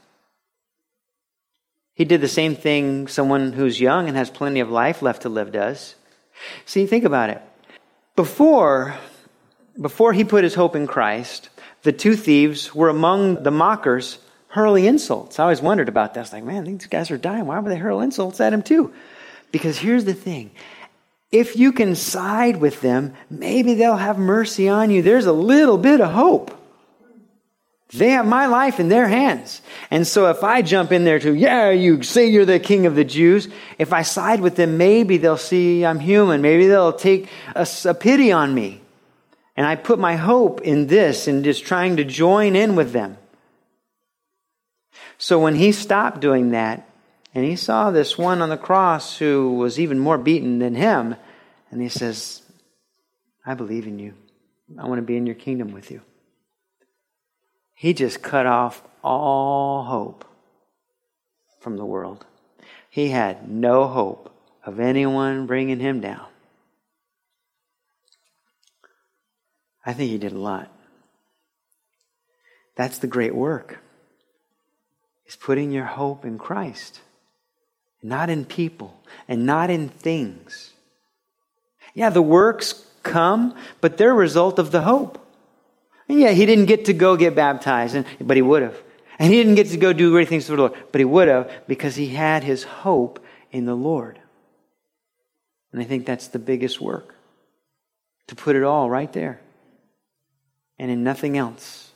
He 1.94 2.04
did 2.04 2.20
the 2.20 2.28
same 2.28 2.56
thing 2.56 3.06
someone 3.06 3.52
who's 3.52 3.80
young 3.80 4.08
and 4.08 4.16
has 4.16 4.30
plenty 4.30 4.60
of 4.60 4.70
life 4.70 5.00
left 5.00 5.22
to 5.22 5.28
live 5.28 5.52
does. 5.52 5.94
See, 6.66 6.86
think 6.86 7.04
about 7.04 7.30
it. 7.30 7.40
Before, 8.16 8.96
before 9.80 10.12
he 10.12 10.24
put 10.24 10.44
his 10.44 10.54
hope 10.54 10.74
in 10.74 10.86
Christ, 10.86 11.48
the 11.82 11.92
two 11.92 12.16
thieves 12.16 12.74
were 12.74 12.88
among 12.88 13.42
the 13.42 13.50
mockers 13.50 14.18
hurling 14.48 14.84
insults. 14.84 15.38
I 15.38 15.44
always 15.44 15.60
wondered 15.60 15.88
about 15.88 16.14
that. 16.14 16.20
I 16.20 16.22
was 16.22 16.32
like, 16.32 16.44
man, 16.44 16.64
these 16.64 16.86
guys 16.86 17.10
are 17.10 17.18
dying. 17.18 17.46
Why 17.46 17.58
would 17.58 17.70
they 17.70 17.76
hurl 17.76 18.00
insults 18.00 18.40
at 18.40 18.52
him 18.52 18.62
too? 18.62 18.92
Because 19.54 19.78
here's 19.78 20.04
the 20.04 20.14
thing. 20.14 20.50
If 21.30 21.54
you 21.54 21.70
can 21.70 21.94
side 21.94 22.56
with 22.56 22.80
them, 22.80 23.14
maybe 23.30 23.74
they'll 23.74 23.96
have 23.96 24.18
mercy 24.18 24.68
on 24.68 24.90
you. 24.90 25.00
There's 25.00 25.26
a 25.26 25.32
little 25.32 25.78
bit 25.78 26.00
of 26.00 26.10
hope. 26.10 26.60
They 27.92 28.10
have 28.10 28.26
my 28.26 28.46
life 28.46 28.80
in 28.80 28.88
their 28.88 29.06
hands. 29.06 29.62
And 29.92 30.08
so 30.08 30.28
if 30.28 30.42
I 30.42 30.62
jump 30.62 30.90
in 30.90 31.04
there 31.04 31.20
to, 31.20 31.32
yeah, 31.32 31.70
you 31.70 32.02
say 32.02 32.26
you're 32.26 32.44
the 32.44 32.58
king 32.58 32.86
of 32.86 32.96
the 32.96 33.04
Jews, 33.04 33.46
if 33.78 33.92
I 33.92 34.02
side 34.02 34.40
with 34.40 34.56
them, 34.56 34.76
maybe 34.76 35.18
they'll 35.18 35.36
see 35.36 35.86
I'm 35.86 36.00
human. 36.00 36.42
Maybe 36.42 36.66
they'll 36.66 36.92
take 36.92 37.28
a, 37.54 37.64
a 37.84 37.94
pity 37.94 38.32
on 38.32 38.52
me. 38.52 38.80
And 39.56 39.64
I 39.64 39.76
put 39.76 40.00
my 40.00 40.16
hope 40.16 40.62
in 40.62 40.88
this 40.88 41.28
and 41.28 41.44
just 41.44 41.64
trying 41.64 41.98
to 41.98 42.04
join 42.04 42.56
in 42.56 42.74
with 42.74 42.90
them. 42.90 43.18
So 45.16 45.38
when 45.38 45.54
he 45.54 45.70
stopped 45.70 46.18
doing 46.18 46.50
that, 46.50 46.88
and 47.34 47.44
he 47.44 47.56
saw 47.56 47.90
this 47.90 48.16
one 48.16 48.40
on 48.40 48.48
the 48.48 48.56
cross 48.56 49.18
who 49.18 49.54
was 49.54 49.80
even 49.80 49.98
more 49.98 50.18
beaten 50.18 50.60
than 50.60 50.74
him, 50.74 51.16
and 51.70 51.82
he 51.82 51.88
says, 51.88 52.42
I 53.44 53.54
believe 53.54 53.86
in 53.86 53.98
you. 53.98 54.14
I 54.78 54.86
want 54.86 54.98
to 54.98 55.02
be 55.02 55.16
in 55.16 55.26
your 55.26 55.34
kingdom 55.34 55.72
with 55.72 55.90
you. 55.90 56.00
He 57.74 57.92
just 57.92 58.22
cut 58.22 58.46
off 58.46 58.82
all 59.02 59.84
hope 59.84 60.24
from 61.60 61.76
the 61.76 61.84
world. 61.84 62.24
He 62.88 63.08
had 63.08 63.50
no 63.50 63.88
hope 63.88 64.30
of 64.64 64.80
anyone 64.80 65.46
bringing 65.46 65.80
him 65.80 66.00
down. 66.00 66.26
I 69.84 69.92
think 69.92 70.10
he 70.10 70.18
did 70.18 70.32
a 70.32 70.38
lot. 70.38 70.70
That's 72.76 72.98
the 72.98 73.06
great 73.06 73.34
work 73.34 73.80
is 75.26 75.36
putting 75.36 75.70
your 75.70 75.84
hope 75.84 76.24
in 76.24 76.38
Christ, 76.38 77.00
not 78.04 78.30
in 78.30 78.44
people 78.44 78.94
and 79.26 79.46
not 79.46 79.70
in 79.70 79.88
things. 79.88 80.72
Yeah, 81.94 82.10
the 82.10 82.22
works 82.22 82.84
come, 83.02 83.56
but 83.80 83.96
they're 83.96 84.10
a 84.10 84.14
result 84.14 84.58
of 84.58 84.70
the 84.70 84.82
hope. 84.82 85.18
And 86.08 86.20
yeah, 86.20 86.30
he 86.30 86.44
didn't 86.44 86.66
get 86.66 86.84
to 86.84 86.92
go 86.92 87.16
get 87.16 87.34
baptized, 87.34 87.94
and, 87.94 88.06
but 88.20 88.36
he 88.36 88.42
would 88.42 88.62
have. 88.62 88.76
And 89.18 89.32
he 89.32 89.38
didn't 89.38 89.54
get 89.54 89.68
to 89.68 89.76
go 89.78 89.92
do 89.92 90.10
great 90.10 90.28
things 90.28 90.46
for 90.46 90.52
the 90.52 90.62
Lord, 90.62 90.74
but 90.92 91.00
he 91.00 91.04
would 91.04 91.28
have 91.28 91.50
because 91.66 91.96
he 91.96 92.08
had 92.08 92.44
his 92.44 92.64
hope 92.64 93.24
in 93.50 93.64
the 93.64 93.74
Lord. 93.74 94.18
And 95.72 95.80
I 95.80 95.84
think 95.84 96.04
that's 96.04 96.28
the 96.28 96.38
biggest 96.38 96.80
work 96.80 97.14
to 98.26 98.34
put 98.34 98.54
it 98.54 98.64
all 98.64 98.90
right 98.90 99.12
there 99.12 99.40
and 100.78 100.90
in 100.90 101.04
nothing 101.04 101.38
else. 101.38 101.92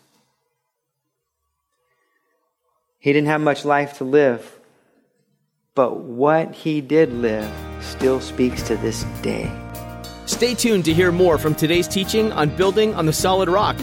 He 2.99 3.13
didn't 3.13 3.29
have 3.29 3.41
much 3.41 3.65
life 3.65 3.99
to 3.99 4.05
live, 4.05 4.58
but 5.79 6.01
what 6.01 6.53
he 6.53 6.81
did 6.81 7.13
live 7.13 7.49
still 7.81 8.21
speaks 8.21 8.65
to 8.65 8.77
this 8.79 9.05
day. 9.23 9.49
Stay 10.27 10.53
tuned 10.53 10.85
to 10.85 10.93
hear 10.93 11.13
more 11.13 11.39
from 11.39 11.55
today's 11.55 11.87
teaching 11.87 12.33
on 12.33 12.49
building 12.57 12.93
on 12.97 13.07
the 13.07 13.13
solid 13.13 13.49
rock. 13.49 13.77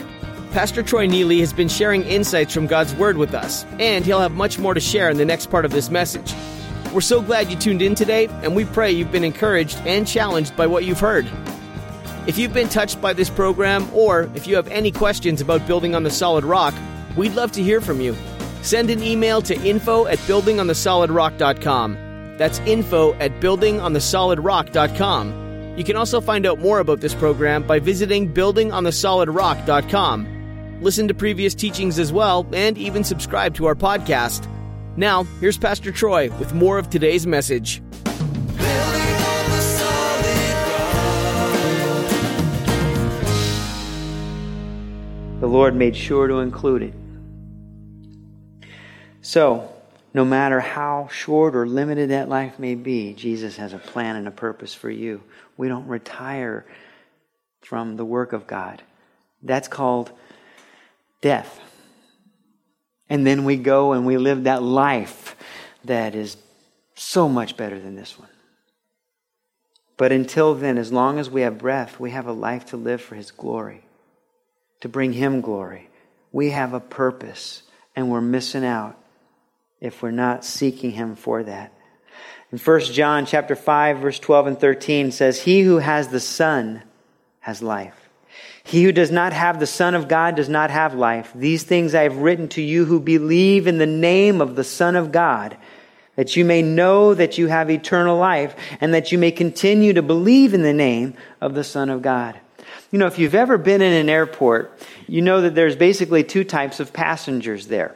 Pastor 0.51 0.83
Troy 0.83 1.05
Neely 1.05 1.39
has 1.39 1.53
been 1.53 1.69
sharing 1.69 2.03
insights 2.03 2.53
from 2.53 2.67
God's 2.67 2.93
Word 2.95 3.15
with 3.15 3.33
us, 3.33 3.63
and 3.79 4.03
he'll 4.03 4.19
have 4.19 4.33
much 4.33 4.59
more 4.59 4.73
to 4.73 4.81
share 4.81 5.09
in 5.09 5.15
the 5.15 5.23
next 5.23 5.45
part 5.45 5.63
of 5.63 5.71
this 5.71 5.89
message. 5.89 6.33
We're 6.91 6.99
so 6.99 7.21
glad 7.21 7.49
you 7.49 7.55
tuned 7.55 7.81
in 7.81 7.95
today, 7.95 8.27
and 8.43 8.57
we 8.57 8.65
pray 8.65 8.91
you've 8.91 9.13
been 9.13 9.23
encouraged 9.23 9.77
and 9.85 10.05
challenged 10.05 10.53
by 10.57 10.67
what 10.67 10.83
you've 10.83 10.99
heard. 10.99 11.25
If 12.27 12.37
you've 12.37 12.53
been 12.53 12.67
touched 12.67 12.99
by 12.99 13.13
this 13.13 13.29
program, 13.29 13.87
or 13.93 14.29
if 14.35 14.47
you 14.47 14.57
have 14.57 14.67
any 14.67 14.91
questions 14.91 15.39
about 15.39 15.65
building 15.65 15.95
on 15.95 16.03
the 16.03 16.11
solid 16.11 16.43
rock, 16.43 16.73
we'd 17.15 17.35
love 17.35 17.53
to 17.53 17.63
hear 17.63 17.79
from 17.79 18.01
you. 18.01 18.17
Send 18.65 18.89
an 18.89 19.01
email 19.03 19.43
to 19.43 19.55
info 19.61 20.07
at 20.07 20.17
buildingonthesolidrock.com. 20.19 22.35
That's 22.39 22.57
info 22.59 23.13
at 23.13 23.39
buildingonthesolidrock.com. 23.39 25.77
You 25.77 25.83
can 25.83 25.95
also 25.95 26.19
find 26.19 26.47
out 26.47 26.59
more 26.59 26.79
about 26.79 26.99
this 26.99 27.13
program 27.13 27.61
by 27.61 27.77
visiting 27.77 28.33
buildingonthesolidrock.com. 28.33 30.79
Listen 30.81 31.07
to 31.07 31.13
previous 31.13 31.53
teachings 31.53 31.99
as 31.99 32.11
well, 32.11 32.47
and 32.53 32.75
even 32.75 33.03
subscribe 33.03 33.53
to 33.53 33.67
our 33.67 33.75
podcast. 33.75 34.49
Now, 34.97 35.25
here's 35.39 35.59
Pastor 35.59 35.91
Troy 35.91 36.31
with 36.39 36.55
more 36.55 36.79
of 36.79 36.89
today's 36.89 37.27
message. 37.27 37.83
The 45.39 45.47
Lord 45.47 45.75
made 45.75 45.95
sure 45.95 46.27
to 46.27 46.39
include 46.39 46.81
it. 46.81 46.95
So, 49.25 49.73
no 50.13 50.23
matter 50.23 50.59
how 50.59 51.09
short 51.11 51.55
or 51.55 51.65
limited 51.65 52.11
that 52.11 52.29
life 52.29 52.59
may 52.59 52.75
be, 52.75 53.11
Jesus 53.13 53.57
has 53.57 53.73
a 53.73 53.79
plan 53.79 54.17
and 54.17 54.27
a 54.27 54.31
purpose 54.31 54.75
for 54.75 54.87
you. 54.87 55.23
We 55.57 55.67
don't 55.67 55.87
retire 55.87 56.63
from 57.61 57.95
the 57.95 58.05
work 58.05 58.33
of 58.33 58.45
God. 58.45 58.83
That's 59.41 59.67
called 59.67 60.11
death. 61.21 61.59
And 63.09 63.25
then 63.25 63.45
we 63.45 63.57
go 63.57 63.93
and 63.93 64.05
we 64.05 64.19
live 64.19 64.43
that 64.43 64.61
life 64.61 65.35
that 65.85 66.13
is 66.13 66.37
so 66.93 67.27
much 67.27 67.57
better 67.57 67.79
than 67.79 67.95
this 67.95 68.19
one. 68.19 68.29
But 69.97 70.11
until 70.11 70.53
then, 70.53 70.77
as 70.77 70.93
long 70.93 71.17
as 71.17 71.31
we 71.31 71.41
have 71.41 71.57
breath, 71.57 71.99
we 71.99 72.11
have 72.11 72.27
a 72.27 72.31
life 72.31 72.67
to 72.67 72.77
live 72.77 73.01
for 73.01 73.15
His 73.15 73.31
glory, 73.31 73.85
to 74.81 74.87
bring 74.87 75.13
Him 75.13 75.41
glory. 75.41 75.89
We 76.31 76.51
have 76.51 76.75
a 76.75 76.79
purpose, 76.79 77.63
and 77.95 78.11
we're 78.11 78.21
missing 78.21 78.63
out 78.63 78.99
if 79.81 80.01
we're 80.01 80.11
not 80.11 80.45
seeking 80.45 80.91
him 80.91 81.15
for 81.15 81.43
that. 81.43 81.71
In 82.51 82.57
1 82.57 82.79
John 82.93 83.25
chapter 83.25 83.55
5 83.55 83.97
verse 83.99 84.19
12 84.19 84.47
and 84.47 84.59
13 84.59 85.11
says, 85.11 85.41
"He 85.41 85.61
who 85.61 85.79
has 85.79 86.09
the 86.09 86.19
Son 86.19 86.83
has 87.41 87.61
life. 87.61 88.09
He 88.63 88.83
who 88.83 88.91
does 88.91 89.11
not 89.11 89.33
have 89.33 89.59
the 89.59 89.67
Son 89.67 89.93
of 89.93 90.07
God 90.07 90.35
does 90.35 90.49
not 90.49 90.71
have 90.71 90.95
life. 90.95 91.31
These 91.35 91.63
things 91.63 91.93
I 91.93 92.03
have 92.03 92.17
written 92.17 92.47
to 92.49 92.61
you 92.61 92.85
who 92.85 92.99
believe 92.99 93.67
in 93.67 93.77
the 93.77 93.85
name 93.85 94.41
of 94.41 94.55
the 94.55 94.63
Son 94.63 94.95
of 94.95 95.11
God, 95.11 95.57
that 96.15 96.35
you 96.35 96.45
may 96.45 96.61
know 96.61 97.13
that 97.13 97.37
you 97.37 97.47
have 97.47 97.69
eternal 97.69 98.17
life 98.17 98.55
and 98.81 98.93
that 98.93 99.11
you 99.11 99.17
may 99.17 99.31
continue 99.31 99.93
to 99.93 100.01
believe 100.01 100.53
in 100.53 100.63
the 100.63 100.73
name 100.73 101.13
of 101.41 101.53
the 101.53 101.63
Son 101.63 101.89
of 101.89 102.01
God." 102.01 102.35
You 102.91 102.99
know, 102.99 103.07
if 103.07 103.19
you've 103.19 103.35
ever 103.35 103.57
been 103.57 103.81
in 103.81 103.93
an 103.93 104.09
airport, 104.09 104.79
you 105.07 105.21
know 105.21 105.41
that 105.41 105.53
there's 105.55 105.75
basically 105.75 106.23
two 106.23 106.43
types 106.43 106.79
of 106.79 106.93
passengers 106.93 107.67
there. 107.67 107.95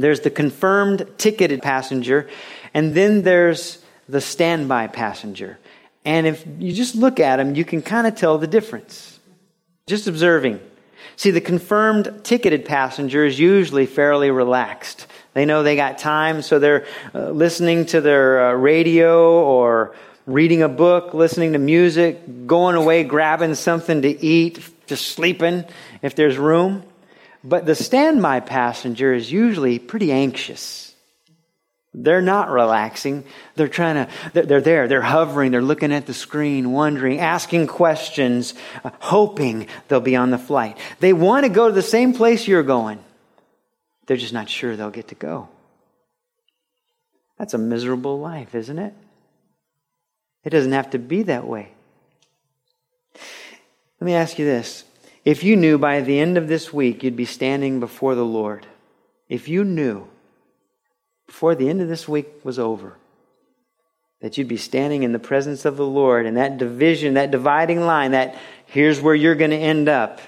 There's 0.00 0.20
the 0.20 0.30
confirmed 0.30 1.06
ticketed 1.18 1.62
passenger, 1.62 2.28
and 2.72 2.94
then 2.94 3.22
there's 3.22 3.82
the 4.08 4.20
standby 4.20 4.88
passenger. 4.88 5.58
And 6.04 6.26
if 6.26 6.44
you 6.58 6.72
just 6.72 6.94
look 6.94 7.20
at 7.20 7.36
them, 7.36 7.54
you 7.54 7.64
can 7.64 7.82
kind 7.82 8.06
of 8.06 8.14
tell 8.14 8.38
the 8.38 8.46
difference. 8.46 9.18
Just 9.86 10.06
observing. 10.06 10.60
See, 11.16 11.32
the 11.32 11.40
confirmed 11.40 12.20
ticketed 12.22 12.64
passenger 12.64 13.24
is 13.24 13.38
usually 13.38 13.86
fairly 13.86 14.30
relaxed. 14.30 15.06
They 15.34 15.44
know 15.44 15.62
they 15.62 15.76
got 15.76 15.98
time, 15.98 16.42
so 16.42 16.58
they're 16.58 16.86
uh, 17.14 17.30
listening 17.30 17.86
to 17.86 18.00
their 18.00 18.50
uh, 18.50 18.52
radio 18.52 19.42
or 19.42 19.94
reading 20.26 20.62
a 20.62 20.68
book, 20.68 21.14
listening 21.14 21.54
to 21.54 21.58
music, 21.58 22.46
going 22.46 22.76
away, 22.76 23.02
grabbing 23.02 23.54
something 23.54 24.02
to 24.02 24.24
eat, 24.24 24.60
just 24.86 25.08
sleeping 25.08 25.64
if 26.02 26.14
there's 26.14 26.36
room. 26.36 26.84
But 27.48 27.64
the 27.64 27.74
standby 27.74 28.40
passenger 28.40 29.14
is 29.14 29.32
usually 29.32 29.78
pretty 29.78 30.12
anxious. 30.12 30.94
They're 31.94 32.20
not 32.20 32.50
relaxing. 32.50 33.24
They're 33.54 33.68
trying 33.68 34.06
to, 34.06 34.42
they're 34.42 34.60
there, 34.60 34.86
they're 34.86 35.00
hovering, 35.00 35.50
they're 35.50 35.62
looking 35.62 35.90
at 35.90 36.04
the 36.04 36.12
screen, 36.12 36.72
wondering, 36.72 37.20
asking 37.20 37.68
questions, 37.68 38.52
uh, 38.84 38.90
hoping 39.00 39.66
they'll 39.88 40.00
be 40.00 40.14
on 40.14 40.30
the 40.30 40.36
flight. 40.36 40.76
They 41.00 41.14
want 41.14 41.44
to 41.44 41.48
go 41.48 41.68
to 41.68 41.74
the 41.74 41.80
same 41.80 42.12
place 42.12 42.46
you're 42.46 42.62
going. 42.62 43.02
They're 44.06 44.18
just 44.18 44.34
not 44.34 44.50
sure 44.50 44.76
they'll 44.76 44.90
get 44.90 45.08
to 45.08 45.14
go. 45.14 45.48
That's 47.38 47.54
a 47.54 47.58
miserable 47.58 48.20
life, 48.20 48.54
isn't 48.54 48.78
it? 48.78 48.92
It 50.44 50.50
doesn't 50.50 50.72
have 50.72 50.90
to 50.90 50.98
be 50.98 51.22
that 51.24 51.46
way. 51.46 51.72
Let 54.00 54.04
me 54.04 54.14
ask 54.14 54.38
you 54.38 54.44
this. 54.44 54.84
If 55.28 55.44
you 55.44 55.56
knew 55.56 55.76
by 55.76 56.00
the 56.00 56.18
end 56.18 56.38
of 56.38 56.48
this 56.48 56.72
week 56.72 57.02
you'd 57.02 57.14
be 57.14 57.26
standing 57.26 57.80
before 57.80 58.14
the 58.14 58.24
Lord, 58.24 58.66
if 59.28 59.46
you 59.46 59.62
knew 59.62 60.08
before 61.26 61.54
the 61.54 61.68
end 61.68 61.82
of 61.82 61.88
this 61.88 62.08
week 62.08 62.42
was 62.44 62.58
over, 62.58 62.96
that 64.22 64.38
you'd 64.38 64.48
be 64.48 64.56
standing 64.56 65.02
in 65.02 65.12
the 65.12 65.18
presence 65.18 65.66
of 65.66 65.76
the 65.76 65.84
Lord 65.84 66.24
and 66.24 66.38
that 66.38 66.56
division, 66.56 67.12
that 67.12 67.30
dividing 67.30 67.82
line, 67.82 68.12
that 68.12 68.36
here's 68.64 69.02
where 69.02 69.14
you're 69.14 69.34
going 69.34 69.50
to 69.50 69.58
end 69.58 69.86
up. 69.86 70.22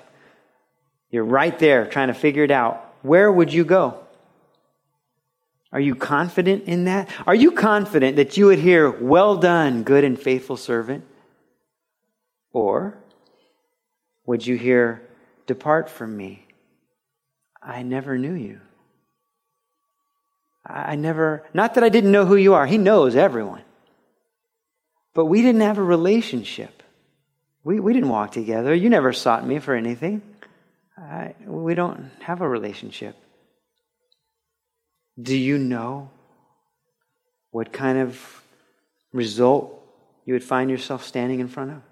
You're 1.11 1.25
right 1.25 1.59
there 1.59 1.87
trying 1.87 2.09
to 2.09 2.14
figure 2.14 2.45
it 2.45 2.50
out. 2.50 2.85
Where 3.00 3.33
would 3.33 3.54
you 3.54 3.64
go? 3.64 3.99
Are 5.73 5.80
you 5.80 5.95
confident 5.95 6.64
in 6.64 6.85
that? 6.85 7.09
Are 7.26 7.35
you 7.35 7.52
confident 7.52 8.16
that 8.16 8.37
you 8.37 8.45
would 8.45 8.59
hear, 8.59 8.90
Well 8.90 9.38
done, 9.38 9.83
good 9.83 10.04
and 10.04 10.21
faithful 10.21 10.59
servant? 10.59 11.07
Or 12.52 12.99
would 14.31 14.47
you 14.47 14.55
hear, 14.55 15.03
Depart 15.49 15.91
from 15.91 16.17
me? 16.17 16.47
I 17.61 17.83
never 17.83 18.17
knew 18.17 18.35
you. 18.35 18.61
I 20.65 20.95
never, 20.95 21.45
not 21.53 21.75
that 21.75 21.83
I 21.83 21.89
didn't 21.89 22.13
know 22.13 22.27
who 22.27 22.37
you 22.37 22.55
are, 22.55 22.65
He 22.65 22.79
knows 22.79 23.17
everyone. 23.17 23.63
But 25.15 25.25
we 25.25 25.43
didn't 25.43 25.63
have 25.63 25.79
a 25.79 25.83
relationship. 25.83 26.85
We, 27.65 27.81
we 27.81 27.93
didn't 27.93 28.09
walk 28.09 28.31
together. 28.31 28.73
You 28.73 28.89
never 28.89 29.13
sought 29.13 29.45
me 29.45 29.59
for 29.59 29.75
anything. 29.75 30.23
I, 30.97 31.35
we 31.45 31.75
don't 31.75 32.13
have 32.21 32.41
a 32.41 32.49
relationship. 32.49 33.17
Do 35.21 35.37
you 35.37 35.59
know 35.59 36.09
what 37.51 37.73
kind 37.73 37.99
of 37.99 38.45
result 39.13 39.85
you 40.25 40.35
would 40.35 40.45
find 40.45 40.71
yourself 40.71 41.05
standing 41.05 41.41
in 41.41 41.49
front 41.49 41.73
of? 41.73 41.83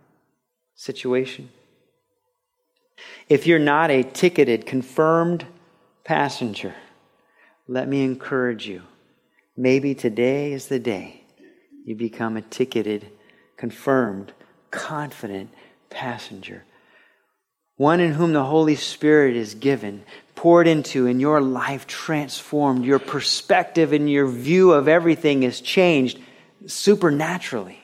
Situation. 0.77 1.49
If 3.29 3.47
you're 3.47 3.59
not 3.59 3.91
a 3.91 4.03
ticketed, 4.03 4.67
confirmed 4.67 5.47
passenger, 6.05 6.75
let 7.67 7.89
me 7.89 8.03
encourage 8.03 8.67
you. 8.67 8.83
Maybe 9.57 9.95
today 9.95 10.53
is 10.53 10.69
the 10.69 10.79
day 10.79 11.23
you 11.85 11.95
become 11.95 12.37
a 12.37 12.43
ticketed, 12.43 13.07
confirmed, 13.57 14.33
confident 14.71 15.51
passenger. 15.91 16.65
One 17.77 18.01
in 18.01 18.13
whom 18.13 18.33
the 18.33 18.45
Holy 18.45 18.75
Spirit 18.75 19.37
is 19.37 19.55
given, 19.55 20.05
poured 20.35 20.67
into, 20.67 21.07
and 21.07 21.21
your 21.21 21.41
life 21.41 21.87
transformed. 21.87 22.85
Your 22.85 22.99
perspective 22.99 23.93
and 23.93 24.11
your 24.11 24.27
view 24.27 24.73
of 24.73 24.89
everything 24.89 25.45
is 25.45 25.61
changed 25.61 26.19
supernaturally. 26.67 27.81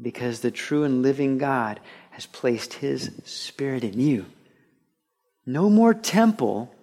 Because 0.00 0.40
the 0.40 0.50
true 0.50 0.84
and 0.84 1.02
living 1.02 1.38
God 1.38 1.80
has 2.18 2.26
placed 2.26 2.72
His 2.74 3.12
Spirit 3.24 3.84
in 3.84 4.00
you. 4.00 4.26
No 5.46 5.70
more 5.70 5.94
temple 5.94 6.74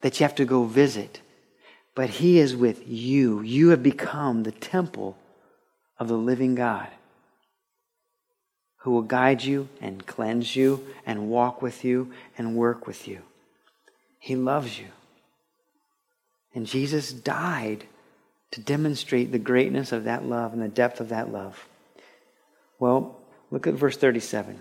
that 0.00 0.18
you 0.18 0.24
have 0.24 0.34
to 0.36 0.46
go 0.46 0.64
visit, 0.64 1.20
but 1.94 2.08
He 2.08 2.38
is 2.38 2.56
with 2.56 2.88
you. 2.88 3.42
You 3.42 3.68
have 3.68 3.82
become 3.82 4.44
the 4.44 4.50
temple 4.50 5.18
of 5.98 6.08
the 6.08 6.16
living 6.16 6.54
God 6.54 6.88
who 8.78 8.92
will 8.92 9.02
guide 9.02 9.44
you 9.44 9.68
and 9.78 10.06
cleanse 10.06 10.56
you 10.56 10.86
and 11.04 11.28
walk 11.28 11.60
with 11.60 11.84
you 11.84 12.10
and 12.38 12.56
work 12.56 12.86
with 12.86 13.06
you. 13.06 13.20
He 14.20 14.36
loves 14.36 14.78
you. 14.78 14.88
And 16.54 16.66
Jesus 16.66 17.12
died 17.12 17.84
to 18.52 18.60
demonstrate 18.62 19.32
the 19.32 19.38
greatness 19.38 19.92
of 19.92 20.04
that 20.04 20.24
love 20.24 20.54
and 20.54 20.62
the 20.62 20.68
depth 20.68 20.98
of 20.98 21.10
that 21.10 21.30
love. 21.30 21.68
Well, 22.78 23.18
look 23.52 23.68
at 23.68 23.74
verse 23.74 23.96
37. 23.96 24.60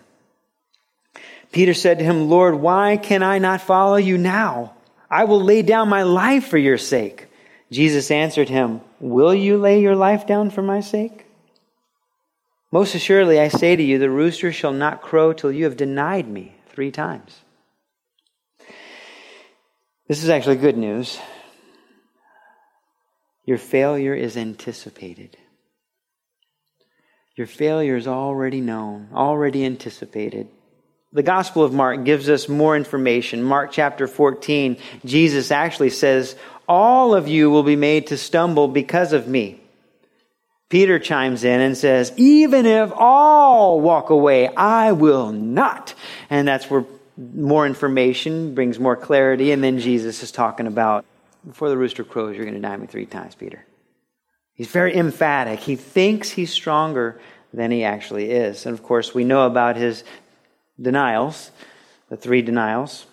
Peter 1.51 1.73
said 1.73 1.97
to 1.97 2.05
him, 2.05 2.29
Lord, 2.29 2.55
why 2.55 2.97
can 2.97 3.23
I 3.23 3.39
not 3.39 3.61
follow 3.61 3.95
you 3.95 4.17
now? 4.17 4.73
I 5.09 5.23
will 5.23 5.41
lay 5.41 5.63
down 5.63 5.89
my 5.89 6.03
life 6.03 6.47
for 6.47 6.57
your 6.57 6.77
sake. 6.77 7.27
Jesus 7.71 8.11
answered 8.11 8.49
him, 8.49 8.81
Will 8.99 9.33
you 9.33 9.57
lay 9.57 9.81
your 9.81 9.95
life 9.95 10.27
down 10.27 10.51
for 10.51 10.61
my 10.61 10.81
sake? 10.81 11.25
Most 12.71 12.95
assuredly, 12.95 13.39
I 13.39 13.49
say 13.49 13.75
to 13.75 13.83
you, 13.83 13.97
the 13.97 14.09
rooster 14.09 14.53
shall 14.53 14.71
not 14.71 15.01
crow 15.01 15.33
till 15.33 15.51
you 15.51 15.65
have 15.65 15.75
denied 15.75 16.27
me 16.27 16.55
three 16.69 16.91
times. 16.91 17.41
This 20.07 20.23
is 20.23 20.29
actually 20.29 20.57
good 20.57 20.77
news. 20.77 21.19
Your 23.45 23.57
failure 23.57 24.13
is 24.13 24.37
anticipated. 24.37 25.35
Your 27.35 27.47
failure 27.47 27.95
is 27.95 28.07
already 28.07 28.59
known, 28.59 29.09
already 29.13 29.63
anticipated. 29.63 30.47
The 31.13 31.23
Gospel 31.23 31.63
of 31.63 31.73
Mark 31.73 32.03
gives 32.03 32.29
us 32.29 32.49
more 32.49 32.75
information. 32.75 33.43
Mark 33.43 33.71
chapter 33.71 34.07
14, 34.07 34.77
Jesus 35.05 35.51
actually 35.51 35.89
says, 35.89 36.35
All 36.67 37.15
of 37.15 37.27
you 37.27 37.49
will 37.49 37.63
be 37.63 37.75
made 37.75 38.07
to 38.07 38.17
stumble 38.17 38.67
because 38.67 39.13
of 39.13 39.27
me. 39.27 39.61
Peter 40.69 40.99
chimes 40.99 41.43
in 41.43 41.59
and 41.59 41.77
says, 41.77 42.13
Even 42.15 42.65
if 42.65 42.91
all 42.93 43.81
walk 43.81 44.09
away, 44.09 44.47
I 44.47 44.93
will 44.93 45.31
not. 45.31 45.93
And 46.29 46.47
that's 46.47 46.69
where 46.69 46.85
more 47.17 47.65
information 47.65 48.55
brings 48.55 48.79
more 48.79 48.95
clarity. 48.95 49.51
And 49.51 49.61
then 49.61 49.79
Jesus 49.79 50.23
is 50.23 50.31
talking 50.31 50.67
about, 50.67 51.05
Before 51.45 51.69
the 51.69 51.77
rooster 51.77 52.05
crows, 52.05 52.35
you're 52.35 52.45
going 52.45 52.55
to 52.55 52.61
die 52.61 52.77
me 52.77 52.87
three 52.87 53.05
times, 53.05 53.35
Peter. 53.35 53.65
He's 54.61 54.69
very 54.69 54.95
emphatic. 54.95 55.59
He 55.59 55.75
thinks 55.75 56.29
he's 56.29 56.53
stronger 56.53 57.19
than 57.51 57.71
he 57.71 57.83
actually 57.83 58.29
is. 58.29 58.67
And 58.67 58.77
of 58.77 58.83
course, 58.83 59.11
we 59.11 59.23
know 59.23 59.47
about 59.47 59.75
his 59.75 60.03
denials, 60.79 61.49
the 62.09 62.15
three 62.15 62.43
denials. 62.43 63.07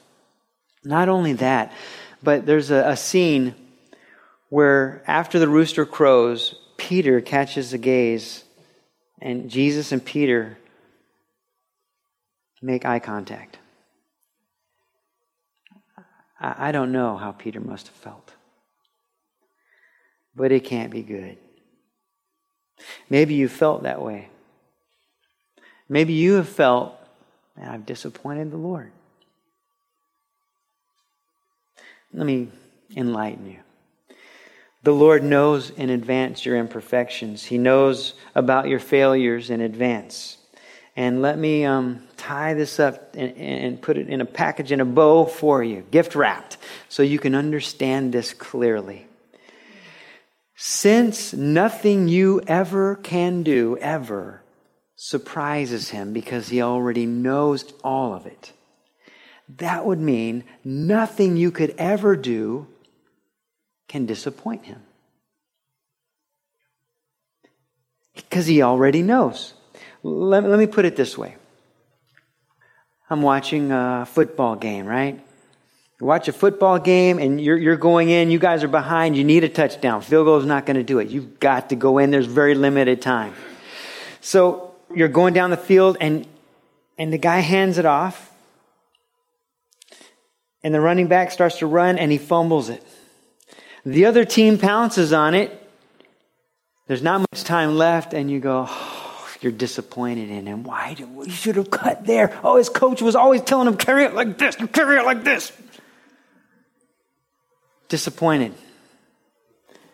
Not 0.84 1.08
only 1.08 1.32
that, 1.32 1.72
but 2.22 2.44
there's 2.44 2.70
a, 2.70 2.88
a 2.88 2.98
scene 2.98 3.54
where 4.50 5.02
after 5.06 5.38
the 5.38 5.48
rooster 5.48 5.86
crows, 5.86 6.54
Peter 6.76 7.22
catches 7.22 7.70
the 7.70 7.78
gaze, 7.78 8.44
and 9.18 9.48
Jesus 9.48 9.90
and 9.90 10.04
Peter 10.04 10.58
make 12.60 12.84
eye 12.84 12.98
contact. 12.98 13.56
I, 16.38 16.68
I 16.68 16.72
don't 16.72 16.92
know 16.92 17.16
how 17.16 17.32
Peter 17.32 17.58
must 17.58 17.86
have 17.86 17.96
felt, 17.96 18.34
but 20.38 20.52
it 20.52 20.64
can't 20.64 20.90
be 20.90 21.02
good. 21.02 21.36
Maybe 23.10 23.34
you 23.34 23.48
felt 23.48 23.82
that 23.82 24.00
way. 24.00 24.28
Maybe 25.88 26.12
you 26.12 26.34
have 26.34 26.48
felt 26.48 26.94
and 27.56 27.68
I've 27.68 27.84
disappointed 27.84 28.50
the 28.50 28.56
Lord. 28.56 28.92
Let 32.12 32.24
me 32.24 32.48
enlighten 32.96 33.50
you. 33.50 33.58
The 34.84 34.92
Lord 34.92 35.24
knows 35.24 35.70
in 35.70 35.90
advance 35.90 36.46
your 36.46 36.56
imperfections. 36.56 37.44
He 37.44 37.58
knows 37.58 38.14
about 38.34 38.68
your 38.68 38.78
failures 38.78 39.50
in 39.50 39.60
advance. 39.60 40.38
And 40.96 41.20
let 41.20 41.36
me 41.36 41.64
um, 41.64 42.04
tie 42.16 42.54
this 42.54 42.80
up 42.80 43.14
and, 43.14 43.36
and 43.36 43.82
put 43.82 43.98
it 43.98 44.08
in 44.08 44.20
a 44.20 44.24
package, 44.24 44.72
in 44.72 44.80
a 44.80 44.84
bow 44.84 45.26
for 45.26 45.62
you, 45.62 45.84
gift 45.90 46.14
wrapped, 46.14 46.56
so 46.88 47.02
you 47.02 47.18
can 47.18 47.34
understand 47.34 48.12
this 48.12 48.32
clearly. 48.32 49.06
Since 50.60 51.34
nothing 51.34 52.08
you 52.08 52.42
ever 52.48 52.96
can 52.96 53.44
do, 53.44 53.78
ever, 53.80 54.42
surprises 54.96 55.90
him 55.90 56.12
because 56.12 56.48
he 56.48 56.60
already 56.60 57.06
knows 57.06 57.72
all 57.84 58.12
of 58.12 58.26
it. 58.26 58.52
That 59.58 59.86
would 59.86 60.00
mean 60.00 60.42
nothing 60.64 61.36
you 61.36 61.52
could 61.52 61.76
ever 61.78 62.16
do 62.16 62.66
can 63.86 64.04
disappoint 64.04 64.64
him. 64.64 64.82
Because 68.16 68.46
he 68.46 68.60
already 68.60 69.02
knows. 69.02 69.54
Let, 70.02 70.42
let 70.42 70.58
me 70.58 70.66
put 70.66 70.84
it 70.84 70.96
this 70.96 71.16
way 71.16 71.36
I'm 73.08 73.22
watching 73.22 73.70
a 73.70 74.04
football 74.10 74.56
game, 74.56 74.86
right? 74.86 75.24
You 76.00 76.06
watch 76.06 76.28
a 76.28 76.32
football 76.32 76.78
game 76.78 77.18
and 77.18 77.40
you're, 77.40 77.58
you're 77.58 77.76
going 77.76 78.08
in, 78.08 78.30
you 78.30 78.38
guys 78.38 78.62
are 78.62 78.68
behind, 78.68 79.16
you 79.16 79.24
need 79.24 79.42
a 79.42 79.48
touchdown. 79.48 80.00
Field 80.00 80.26
goal 80.26 80.38
is 80.38 80.46
not 80.46 80.64
going 80.64 80.76
to 80.76 80.84
do 80.84 81.00
it. 81.00 81.08
You've 81.08 81.40
got 81.40 81.70
to 81.70 81.76
go 81.76 81.98
in, 81.98 82.12
there's 82.12 82.26
very 82.26 82.54
limited 82.54 83.02
time. 83.02 83.34
So 84.20 84.74
you're 84.94 85.08
going 85.08 85.34
down 85.34 85.50
the 85.50 85.56
field 85.56 85.96
and, 86.00 86.24
and 86.98 87.12
the 87.12 87.18
guy 87.18 87.40
hands 87.40 87.78
it 87.78 87.84
off. 87.84 88.32
And 90.62 90.72
the 90.72 90.80
running 90.80 91.08
back 91.08 91.32
starts 91.32 91.58
to 91.58 91.66
run 91.66 91.98
and 91.98 92.12
he 92.12 92.18
fumbles 92.18 92.68
it. 92.68 92.84
The 93.84 94.04
other 94.04 94.24
team 94.24 94.58
pounces 94.58 95.12
on 95.12 95.34
it. 95.34 95.54
There's 96.86 97.02
not 97.02 97.20
much 97.20 97.44
time 97.44 97.76
left, 97.76 98.14
and 98.14 98.30
you 98.30 98.40
go, 98.40 98.66
oh, 98.66 99.28
you're 99.42 99.52
disappointed 99.52 100.30
in 100.30 100.46
him. 100.46 100.64
Why? 100.64 100.94
Did, 100.94 101.14
we 101.14 101.28
should 101.28 101.56
have 101.56 101.70
cut 101.70 102.06
there. 102.06 102.38
Oh, 102.42 102.56
his 102.56 102.70
coach 102.70 103.02
was 103.02 103.14
always 103.14 103.42
telling 103.42 103.68
him, 103.68 103.76
carry 103.76 104.04
it 104.04 104.14
like 104.14 104.38
this, 104.38 104.56
carry 104.56 104.98
it 104.98 105.04
like 105.04 105.22
this 105.22 105.52
disappointed. 107.88 108.54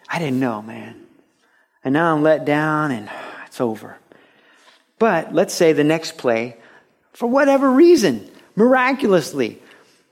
I 0.09 0.18
didn't 0.18 0.40
know, 0.40 0.62
man. 0.62 1.07
And 1.83 1.92
now 1.92 2.14
I'm 2.14 2.22
let 2.22 2.44
down 2.44 2.90
and 2.90 3.11
it's 3.46 3.61
over. 3.61 3.98
But 4.98 5.35
let's 5.35 5.54
say 5.54 5.72
the 5.72 5.85
next 5.85 6.16
play, 6.16 6.57
for 7.12 7.26
whatever 7.26 7.70
reason, 7.70 8.30
miraculously, 8.57 9.61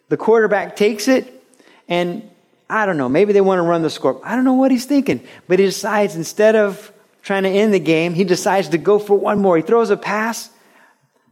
the 0.09 0.17
quarterback 0.17 0.77
takes 0.77 1.09
it 1.09 1.43
and 1.89 2.29
I 2.69 2.87
don't 2.87 2.97
know, 2.97 3.09
maybe 3.09 3.33
they 3.33 3.41
want 3.41 3.59
to 3.59 3.63
run 3.63 3.83
the 3.83 3.91
score. 3.91 4.21
I 4.25 4.35
don't 4.35 4.45
know 4.45 4.55
what 4.55 4.71
he's 4.71 4.87
thinking, 4.87 5.23
but 5.47 5.59
he 5.59 5.67
decides 5.67 6.17
instead 6.17 6.57
of 6.57 6.93
trying 7.23 7.43
to 7.43 7.51
end 7.51 7.75
the 7.75 7.81
game, 7.81 8.15
he 8.15 8.25
decides 8.25 8.71
to 8.71 8.79
go 8.79 8.99
for 8.99 9.15
one 9.15 9.41
more. 9.41 9.57
He 9.57 9.63
throws 9.63 9.91
a 9.91 9.97
pass. 9.97 10.51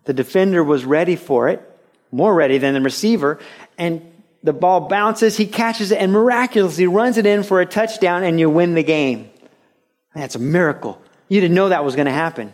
The 0.04 0.12
defender 0.12 0.62
was 0.62 0.84
ready 0.84 1.16
for 1.16 1.48
it, 1.48 1.62
more 2.12 2.34
ready 2.34 2.58
than 2.58 2.74
the 2.74 2.80
receiver, 2.80 3.38
and 3.78 4.09
the 4.42 4.52
ball 4.52 4.88
bounces, 4.88 5.36
he 5.36 5.46
catches 5.46 5.90
it, 5.92 6.00
and 6.00 6.12
miraculously 6.12 6.86
runs 6.86 7.18
it 7.18 7.26
in 7.26 7.42
for 7.42 7.60
a 7.60 7.66
touchdown, 7.66 8.22
and 8.24 8.40
you 8.40 8.48
win 8.48 8.74
the 8.74 8.82
game. 8.82 9.30
That's 10.14 10.34
a 10.34 10.40
miracle. 10.40 11.00
You 11.28 11.40
didn't 11.40 11.54
know 11.54 11.68
that 11.68 11.84
was 11.84 11.94
going 11.94 12.06
to 12.06 12.12
happen. 12.12 12.52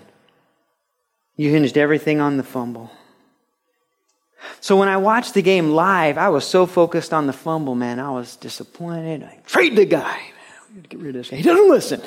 You 1.37 1.51
hinged 1.51 1.79
everything 1.79 2.20
on 2.20 2.37
the 2.37 2.42
fumble. 2.42 2.90
So 4.61 4.77
when 4.77 4.88
I 4.88 4.96
watched 4.96 5.35
the 5.35 5.42
game 5.42 5.70
live, 5.70 6.18
I 6.18 6.29
was 6.29 6.46
so 6.46 6.66
focused 6.66 7.12
on 7.12 7.27
the 7.27 7.33
fumble, 7.33 7.75
man. 7.75 7.99
I 7.99 8.11
was 8.11 8.37
disappointed. 8.37 9.22
I 9.22 9.38
trade 9.46 9.77
the 9.77 9.85
guy. 9.85 10.20
Get 10.88 11.01
rid 11.01 11.09
of 11.09 11.20
this 11.20 11.31
guy. 11.31 11.37
He 11.37 11.42
doesn't 11.42 11.68
listen. 11.70 12.03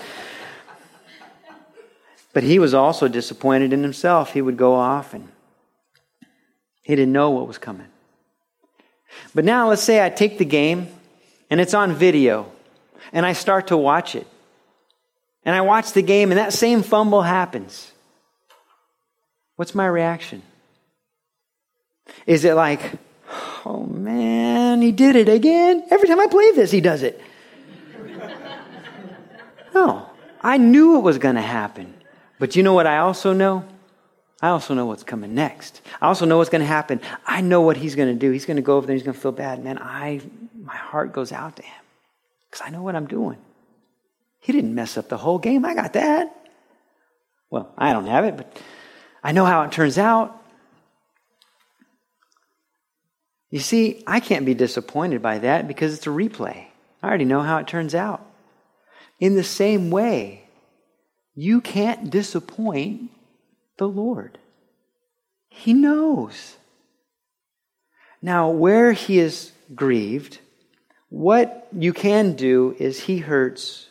But 2.34 2.44
he 2.44 2.60
was 2.60 2.74
also 2.74 3.08
disappointed 3.08 3.74
in 3.74 3.82
himself. 3.82 4.34
He 4.34 4.42
would 4.42 4.58
go 4.58 4.76
off 4.76 5.13
and 5.13 5.30
he 6.84 6.96
didn't 6.96 7.13
know 7.13 7.32
what 7.32 7.48
was 7.48 7.58
coming. 7.58 7.88
But 9.34 9.45
now 9.45 9.69
let's 9.69 9.82
say 9.82 10.04
I 10.04 10.10
take 10.10 10.38
the 10.38 10.45
game 10.45 10.88
and 11.50 11.60
it's 11.60 11.74
on 11.74 11.93
video 11.93 12.52
and 13.12 13.26
I 13.26 13.34
start 13.34 13.67
to 13.67 13.78
watch 13.78 14.15
it. 14.15 14.28
And 15.45 15.56
I 15.56 15.62
watch 15.62 15.93
the 15.93 16.02
game 16.02 16.32
and 16.32 16.38
that 16.38 16.54
same 16.54 16.84
fumble 16.84 17.22
happens. 17.22 17.91
What's 19.56 19.74
my 19.74 19.88
reaction? 19.88 20.41
Is 22.26 22.45
it 22.45 22.54
like, 22.54 22.82
oh 23.65 23.86
man, 23.86 24.82
he 24.82 24.91
did 24.91 25.15
it 25.15 25.30
again? 25.30 25.86
Every 25.89 26.08
time 26.08 26.19
I 26.19 26.28
play 26.28 26.52
this, 26.52 26.72
he 26.72 26.82
does 26.82 27.04
it. 27.04 27.19
no, 29.74 30.10
I 30.41 30.58
knew 30.58 30.98
it 30.98 31.02
was 31.02 31.17
going 31.17 31.36
to 31.36 31.41
happen. 31.41 31.93
But 32.38 32.56
you 32.56 32.63
know 32.63 32.74
what 32.74 32.88
I 32.88 33.00
also 33.00 33.34
know? 33.34 33.65
I 34.41 34.49
also 34.49 34.73
know 34.73 34.86
what's 34.86 35.04
coming 35.04 35.36
next. 35.36 35.82
I 36.02 36.08
also 36.08 36.25
know 36.25 36.38
what's 36.38 36.49
going 36.49 36.62
to 36.62 36.67
happen. 36.67 37.02
I 37.25 37.41
know 37.41 37.62
what 37.62 37.75
he's 37.75 37.95
going 37.95 38.13
to 38.13 38.19
do. 38.19 38.32
He's 38.32 38.45
going 38.45 38.56
to 38.56 38.63
go 38.63 38.78
over 38.78 38.88
there. 38.88 38.95
He's 38.95 39.04
going 39.04 39.15
to 39.15 39.19
feel 39.19 39.34
bad. 39.34 39.63
Man, 39.63 39.78
I, 39.78 40.21
my 40.63 40.75
heart 40.75 41.12
goes 41.12 41.32
out 41.32 41.58
to 41.58 41.62
him 41.62 41.84
because 42.49 42.65
I 42.65 42.69
know 42.69 42.82
what 42.82 42.95
I'm 42.95 43.08
doing. 43.08 43.38
He 44.39 44.54
didn't 44.54 44.73
mess 44.73 44.97
up 44.97 45.10
the 45.10 45.17
whole 45.17 45.39
game. 45.39 45.65
I 45.65 45.73
got 45.73 45.93
that. 45.93 46.34
Well, 47.49 47.73
I 47.78 47.91
don't 47.91 48.06
have 48.06 48.25
it, 48.25 48.38
but 48.38 48.62
I 49.23 49.34
know 49.34 49.43
how 49.45 49.63
it 49.63 49.71
turns 49.71 49.97
out. 49.97 50.36
You 53.49 53.60
see, 53.60 54.04
I 54.06 54.19
can't 54.19 54.45
be 54.45 54.54
disappointed 54.54 55.21
by 55.21 55.39
that 55.39 55.67
because 55.67 55.93
it's 55.93 56.08
a 56.08 56.12
replay. 56.12 56.67
I 57.02 57.08
already 57.08 57.25
know 57.25 57.41
how 57.41 57.58
it 57.58 57.67
turns 57.67 57.95
out. 57.95 58.25
In 59.19 59.36
the 59.36 59.43
same 59.43 59.89
way, 59.89 60.47
you 61.36 61.60
can't 61.60 62.10
disappoint 62.10 63.12
the 63.80 63.88
Lord. 63.88 64.38
He 65.50 65.74
knows. 65.74 66.56
Now, 68.22 68.50
where 68.50 68.92
he 68.92 69.18
is 69.18 69.52
grieved, 69.74 70.39
what 71.10 71.68
you 71.76 71.94
can 71.94 72.34
do 72.36 72.76
is 72.78 73.00
he 73.00 73.18
hurts 73.18 73.88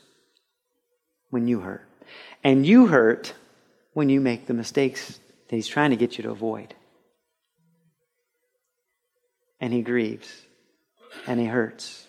when 1.31 1.49
you 1.49 1.61
hurt. 1.61 1.85
And 2.45 2.65
you 2.65 2.87
hurt 2.87 3.33
when 3.95 4.09
you 4.09 4.21
make 4.21 4.47
the 4.47 4.55
mistakes 4.55 5.19
that 5.49 5.57
he's 5.57 5.67
trying 5.67 5.91
to 5.91 5.97
get 5.97 6.17
you 6.17 6.23
to 6.25 6.31
avoid. 6.31 6.75
And 9.61 9.73
he 9.73 9.83
grieves 9.83 10.31
and 11.27 11.41
he 11.41 11.47
hurts. 11.47 12.07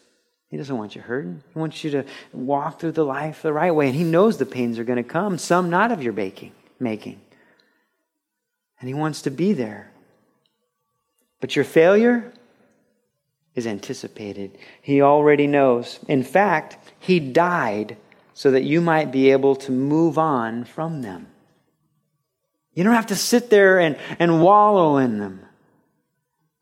He 0.49 0.57
doesn't 0.57 0.77
want 0.77 0.95
you 0.95 1.01
hurting. 1.01 1.43
He 1.53 1.59
wants 1.59 1.83
you 1.83 1.91
to 1.91 2.05
walk 2.33 2.79
through 2.79 2.91
the 2.91 3.05
life 3.05 3.41
the 3.41 3.53
right 3.53 3.73
way. 3.73 3.87
And 3.87 3.95
he 3.95 4.03
knows 4.03 4.37
the 4.37 4.45
pains 4.45 4.77
are 4.77 4.83
going 4.83 4.97
to 5.01 5.09
come, 5.09 5.37
some 5.37 5.69
not 5.69 5.91
of 5.91 6.03
your 6.03 6.13
baking, 6.13 6.51
making 6.79 7.21
and 8.79 8.87
He 8.87 8.93
wants 8.93 9.21
to 9.23 9.31
be 9.31 9.53
there. 9.53 9.91
But 11.39 11.55
your 11.55 11.65
failure 11.65 12.33
is 13.55 13.67
anticipated. 13.67 14.57
He 14.81 15.01
already 15.01 15.47
knows. 15.47 15.99
In 16.07 16.23
fact, 16.23 16.77
He 16.99 17.19
died 17.19 17.97
so 18.33 18.51
that 18.51 18.63
you 18.63 18.81
might 18.81 19.11
be 19.11 19.31
able 19.31 19.55
to 19.57 19.71
move 19.71 20.17
on 20.17 20.63
from 20.63 21.01
them. 21.01 21.27
You 22.73 22.83
don't 22.83 22.93
have 22.93 23.07
to 23.07 23.15
sit 23.15 23.49
there 23.49 23.79
and, 23.79 23.97
and 24.19 24.41
wallow 24.41 24.97
in 24.97 25.19
them. 25.19 25.45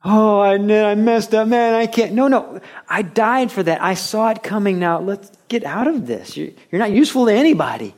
Oh, 0.03 0.39
I, 0.39 0.53
I 0.53 0.95
messed 0.95 1.36
up, 1.36 1.47
man. 1.47 1.73
I 1.73 1.86
can't. 1.86 2.13
No, 2.13 2.27
no. 2.27 2.62
I 2.88 3.01
died 3.01 3.51
for 3.51 3.62
that. 3.63 3.82
I 3.82 3.93
saw 3.93 4.30
it 4.30 4.41
coming. 4.41 4.80
Now, 4.80 4.99
let's 4.99 5.30
get 5.47 5.63
out 5.63 5.88
of 5.88 6.08
this. 6.08 6.38
You're 6.38 6.53
not 6.71 6.91
useful 6.91 7.25
to 7.25 7.34
anybody. 7.34 7.93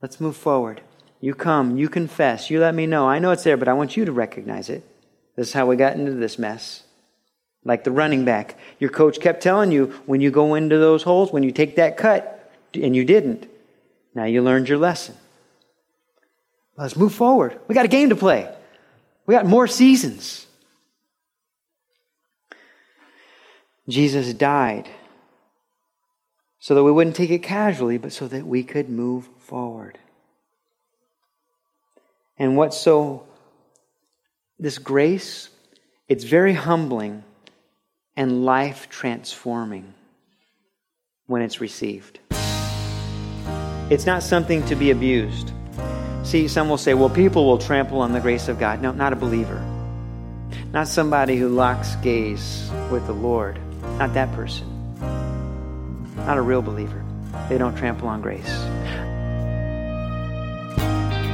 Let's 0.00 0.20
move 0.20 0.36
forward. 0.36 0.80
You 1.22 1.36
come, 1.36 1.78
you 1.78 1.88
confess, 1.88 2.50
you 2.50 2.58
let 2.58 2.74
me 2.74 2.84
know. 2.84 3.08
I 3.08 3.20
know 3.20 3.30
it's 3.30 3.44
there, 3.44 3.56
but 3.56 3.68
I 3.68 3.74
want 3.74 3.96
you 3.96 4.04
to 4.04 4.10
recognize 4.10 4.68
it. 4.68 4.84
This 5.36 5.48
is 5.48 5.54
how 5.54 5.66
we 5.66 5.76
got 5.76 5.94
into 5.94 6.10
this 6.10 6.36
mess. 6.36 6.82
Like 7.64 7.84
the 7.84 7.92
running 7.92 8.24
back. 8.24 8.58
Your 8.80 8.90
coach 8.90 9.20
kept 9.20 9.40
telling 9.40 9.70
you 9.70 9.94
when 10.04 10.20
you 10.20 10.32
go 10.32 10.56
into 10.56 10.78
those 10.78 11.04
holes, 11.04 11.32
when 11.32 11.44
you 11.44 11.52
take 11.52 11.76
that 11.76 11.96
cut, 11.96 12.50
and 12.74 12.96
you 12.96 13.04
didn't. 13.04 13.48
Now 14.16 14.24
you 14.24 14.42
learned 14.42 14.68
your 14.68 14.78
lesson. 14.78 15.14
Let's 16.76 16.96
move 16.96 17.14
forward. 17.14 17.56
We 17.68 17.76
got 17.76 17.84
a 17.84 17.88
game 17.88 18.08
to 18.08 18.16
play. 18.16 18.52
We 19.24 19.34
got 19.34 19.46
more 19.46 19.68
seasons. 19.68 20.48
Jesus 23.88 24.34
died 24.34 24.88
so 26.58 26.74
that 26.74 26.82
we 26.82 26.90
wouldn't 26.90 27.14
take 27.14 27.30
it 27.30 27.44
casually, 27.44 27.98
but 27.98 28.12
so 28.12 28.26
that 28.26 28.44
we 28.44 28.64
could 28.64 28.88
move 28.88 29.28
forward. 29.38 29.98
And 32.38 32.56
what's 32.56 32.78
so, 32.78 33.26
this 34.58 34.78
grace, 34.78 35.48
it's 36.08 36.24
very 36.24 36.54
humbling 36.54 37.24
and 38.16 38.44
life 38.44 38.88
transforming 38.88 39.94
when 41.26 41.42
it's 41.42 41.60
received. 41.60 42.18
It's 43.90 44.06
not 44.06 44.22
something 44.22 44.64
to 44.66 44.74
be 44.74 44.90
abused. 44.90 45.52
See, 46.24 46.48
some 46.48 46.68
will 46.68 46.78
say, 46.78 46.94
well, 46.94 47.10
people 47.10 47.46
will 47.46 47.58
trample 47.58 48.00
on 48.00 48.12
the 48.12 48.20
grace 48.20 48.48
of 48.48 48.58
God. 48.58 48.80
No, 48.80 48.92
not 48.92 49.12
a 49.12 49.16
believer. 49.16 49.60
Not 50.72 50.88
somebody 50.88 51.36
who 51.36 51.48
locks 51.48 51.96
gaze 51.96 52.70
with 52.90 53.06
the 53.06 53.12
Lord. 53.12 53.58
Not 53.98 54.14
that 54.14 54.32
person. 54.32 54.66
Not 56.16 56.38
a 56.38 56.42
real 56.42 56.62
believer. 56.62 57.04
They 57.48 57.58
don't 57.58 57.76
trample 57.76 58.08
on 58.08 58.22
grace. 58.22 58.48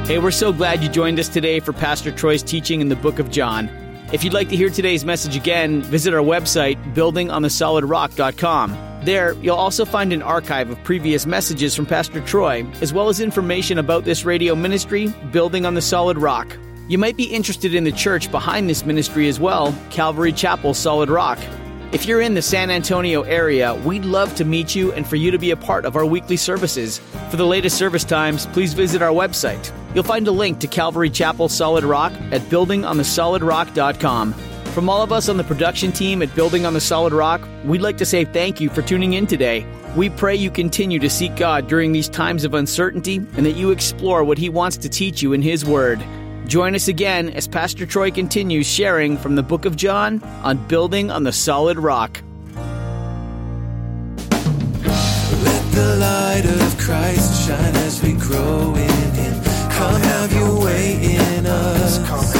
Hey, 0.09 0.17
we're 0.17 0.31
so 0.31 0.51
glad 0.51 0.81
you 0.81 0.89
joined 0.89 1.19
us 1.19 1.29
today 1.29 1.59
for 1.59 1.71
Pastor 1.71 2.11
Troy's 2.11 2.41
teaching 2.41 2.81
in 2.81 2.89
the 2.89 2.95
book 2.95 3.19
of 3.19 3.29
John. 3.29 3.69
If 4.11 4.23
you'd 4.23 4.33
like 4.33 4.49
to 4.49 4.55
hear 4.55 4.71
today's 4.71 5.05
message 5.05 5.35
again, 5.35 5.83
visit 5.83 6.15
our 6.15 6.23
website, 6.23 6.83
buildingonthesolidrock.com. 6.95 9.05
There, 9.05 9.33
you'll 9.33 9.55
also 9.55 9.85
find 9.85 10.11
an 10.11 10.23
archive 10.23 10.71
of 10.71 10.83
previous 10.83 11.27
messages 11.27 11.75
from 11.75 11.85
Pastor 11.85 12.21
Troy, 12.21 12.65
as 12.81 12.91
well 12.91 13.09
as 13.09 13.19
information 13.19 13.77
about 13.77 14.03
this 14.03 14.25
radio 14.25 14.55
ministry, 14.55 15.13
Building 15.31 15.63
on 15.63 15.75
the 15.75 15.81
Solid 15.83 16.17
Rock. 16.17 16.57
You 16.87 16.97
might 16.97 17.15
be 17.15 17.25
interested 17.25 17.75
in 17.75 17.83
the 17.83 17.91
church 17.91 18.31
behind 18.31 18.67
this 18.67 18.87
ministry 18.87 19.27
as 19.27 19.39
well, 19.39 19.77
Calvary 19.91 20.33
Chapel 20.33 20.73
Solid 20.73 21.11
Rock. 21.11 21.37
If 21.91 22.05
you're 22.05 22.21
in 22.21 22.35
the 22.35 22.41
San 22.43 22.69
Antonio 22.69 23.23
area, 23.23 23.73
we'd 23.73 24.05
love 24.05 24.35
to 24.35 24.45
meet 24.45 24.75
you 24.75 24.91
and 24.93 25.07
for 25.07 25.15
you 25.15 25.31
to 25.31 25.39
be 25.39 25.49
a 25.49 25.57
part 25.57 25.85
of 25.85 25.95
our 25.95 26.05
weekly 26.05 26.37
services. 26.37 26.99
For 27.31 27.37
the 27.37 27.47
latest 27.47 27.79
service 27.79 28.03
times, 28.03 28.45
please 28.45 28.73
visit 28.73 29.01
our 29.01 29.11
website. 29.11 29.71
You'll 29.95 30.03
find 30.03 30.27
a 30.27 30.31
link 30.31 30.59
to 30.59 30.67
Calvary 30.67 31.09
Chapel 31.09 31.49
Solid 31.49 31.83
Rock 31.83 32.13
at 32.31 32.41
buildingonthesolidrock.com. 32.41 34.33
From 34.33 34.87
all 34.87 35.01
of 35.01 35.11
us 35.11 35.29
on 35.29 35.37
the 35.37 35.43
production 35.43 35.91
team 35.91 36.21
at 36.21 36.35
Building 36.35 36.67
on 36.67 36.75
the 36.75 36.79
Solid 36.79 37.11
Rock, 37.11 37.41
we'd 37.65 37.81
like 37.81 37.97
to 37.97 38.05
say 38.05 38.23
thank 38.23 38.61
you 38.61 38.69
for 38.69 38.83
tuning 38.83 39.13
in 39.13 39.25
today. 39.25 39.65
We 39.95 40.11
pray 40.11 40.35
you 40.35 40.51
continue 40.51 40.99
to 40.99 41.09
seek 41.09 41.35
God 41.35 41.67
during 41.67 41.91
these 41.91 42.07
times 42.07 42.43
of 42.43 42.53
uncertainty 42.53 43.15
and 43.15 43.43
that 43.47 43.53
you 43.53 43.71
explore 43.71 44.23
what 44.23 44.37
He 44.37 44.47
wants 44.47 44.77
to 44.77 44.89
teach 44.89 45.23
you 45.23 45.33
in 45.33 45.41
His 45.41 45.65
Word. 45.65 45.99
Join 46.49 46.73
us 46.73 46.87
again 46.87 47.29
as 47.29 47.47
Pastor 47.47 47.85
Troy 47.85 48.09
continues 48.09 48.65
sharing 48.65 49.19
from 49.19 49.35
the 49.35 49.43
book 49.43 49.65
of 49.65 49.75
John 49.75 50.19
on 50.41 50.57
Building 50.67 51.11
on 51.11 51.23
the 51.23 51.31
Solid 51.31 51.77
Rock. 51.77 52.23
Let 52.41 52.63
the 55.73 55.97
light 55.99 56.45
of 56.45 56.77
Christ 56.79 57.47
shine 57.47 57.75
as 57.75 58.01
we 58.01 58.13
grow 58.13 58.73
in 58.73 59.11
Him. 59.13 59.43
Come 59.73 60.01
have 60.01 60.33
your 60.33 60.65
way 60.65 60.95
in 60.95 61.45
us. 61.45 62.38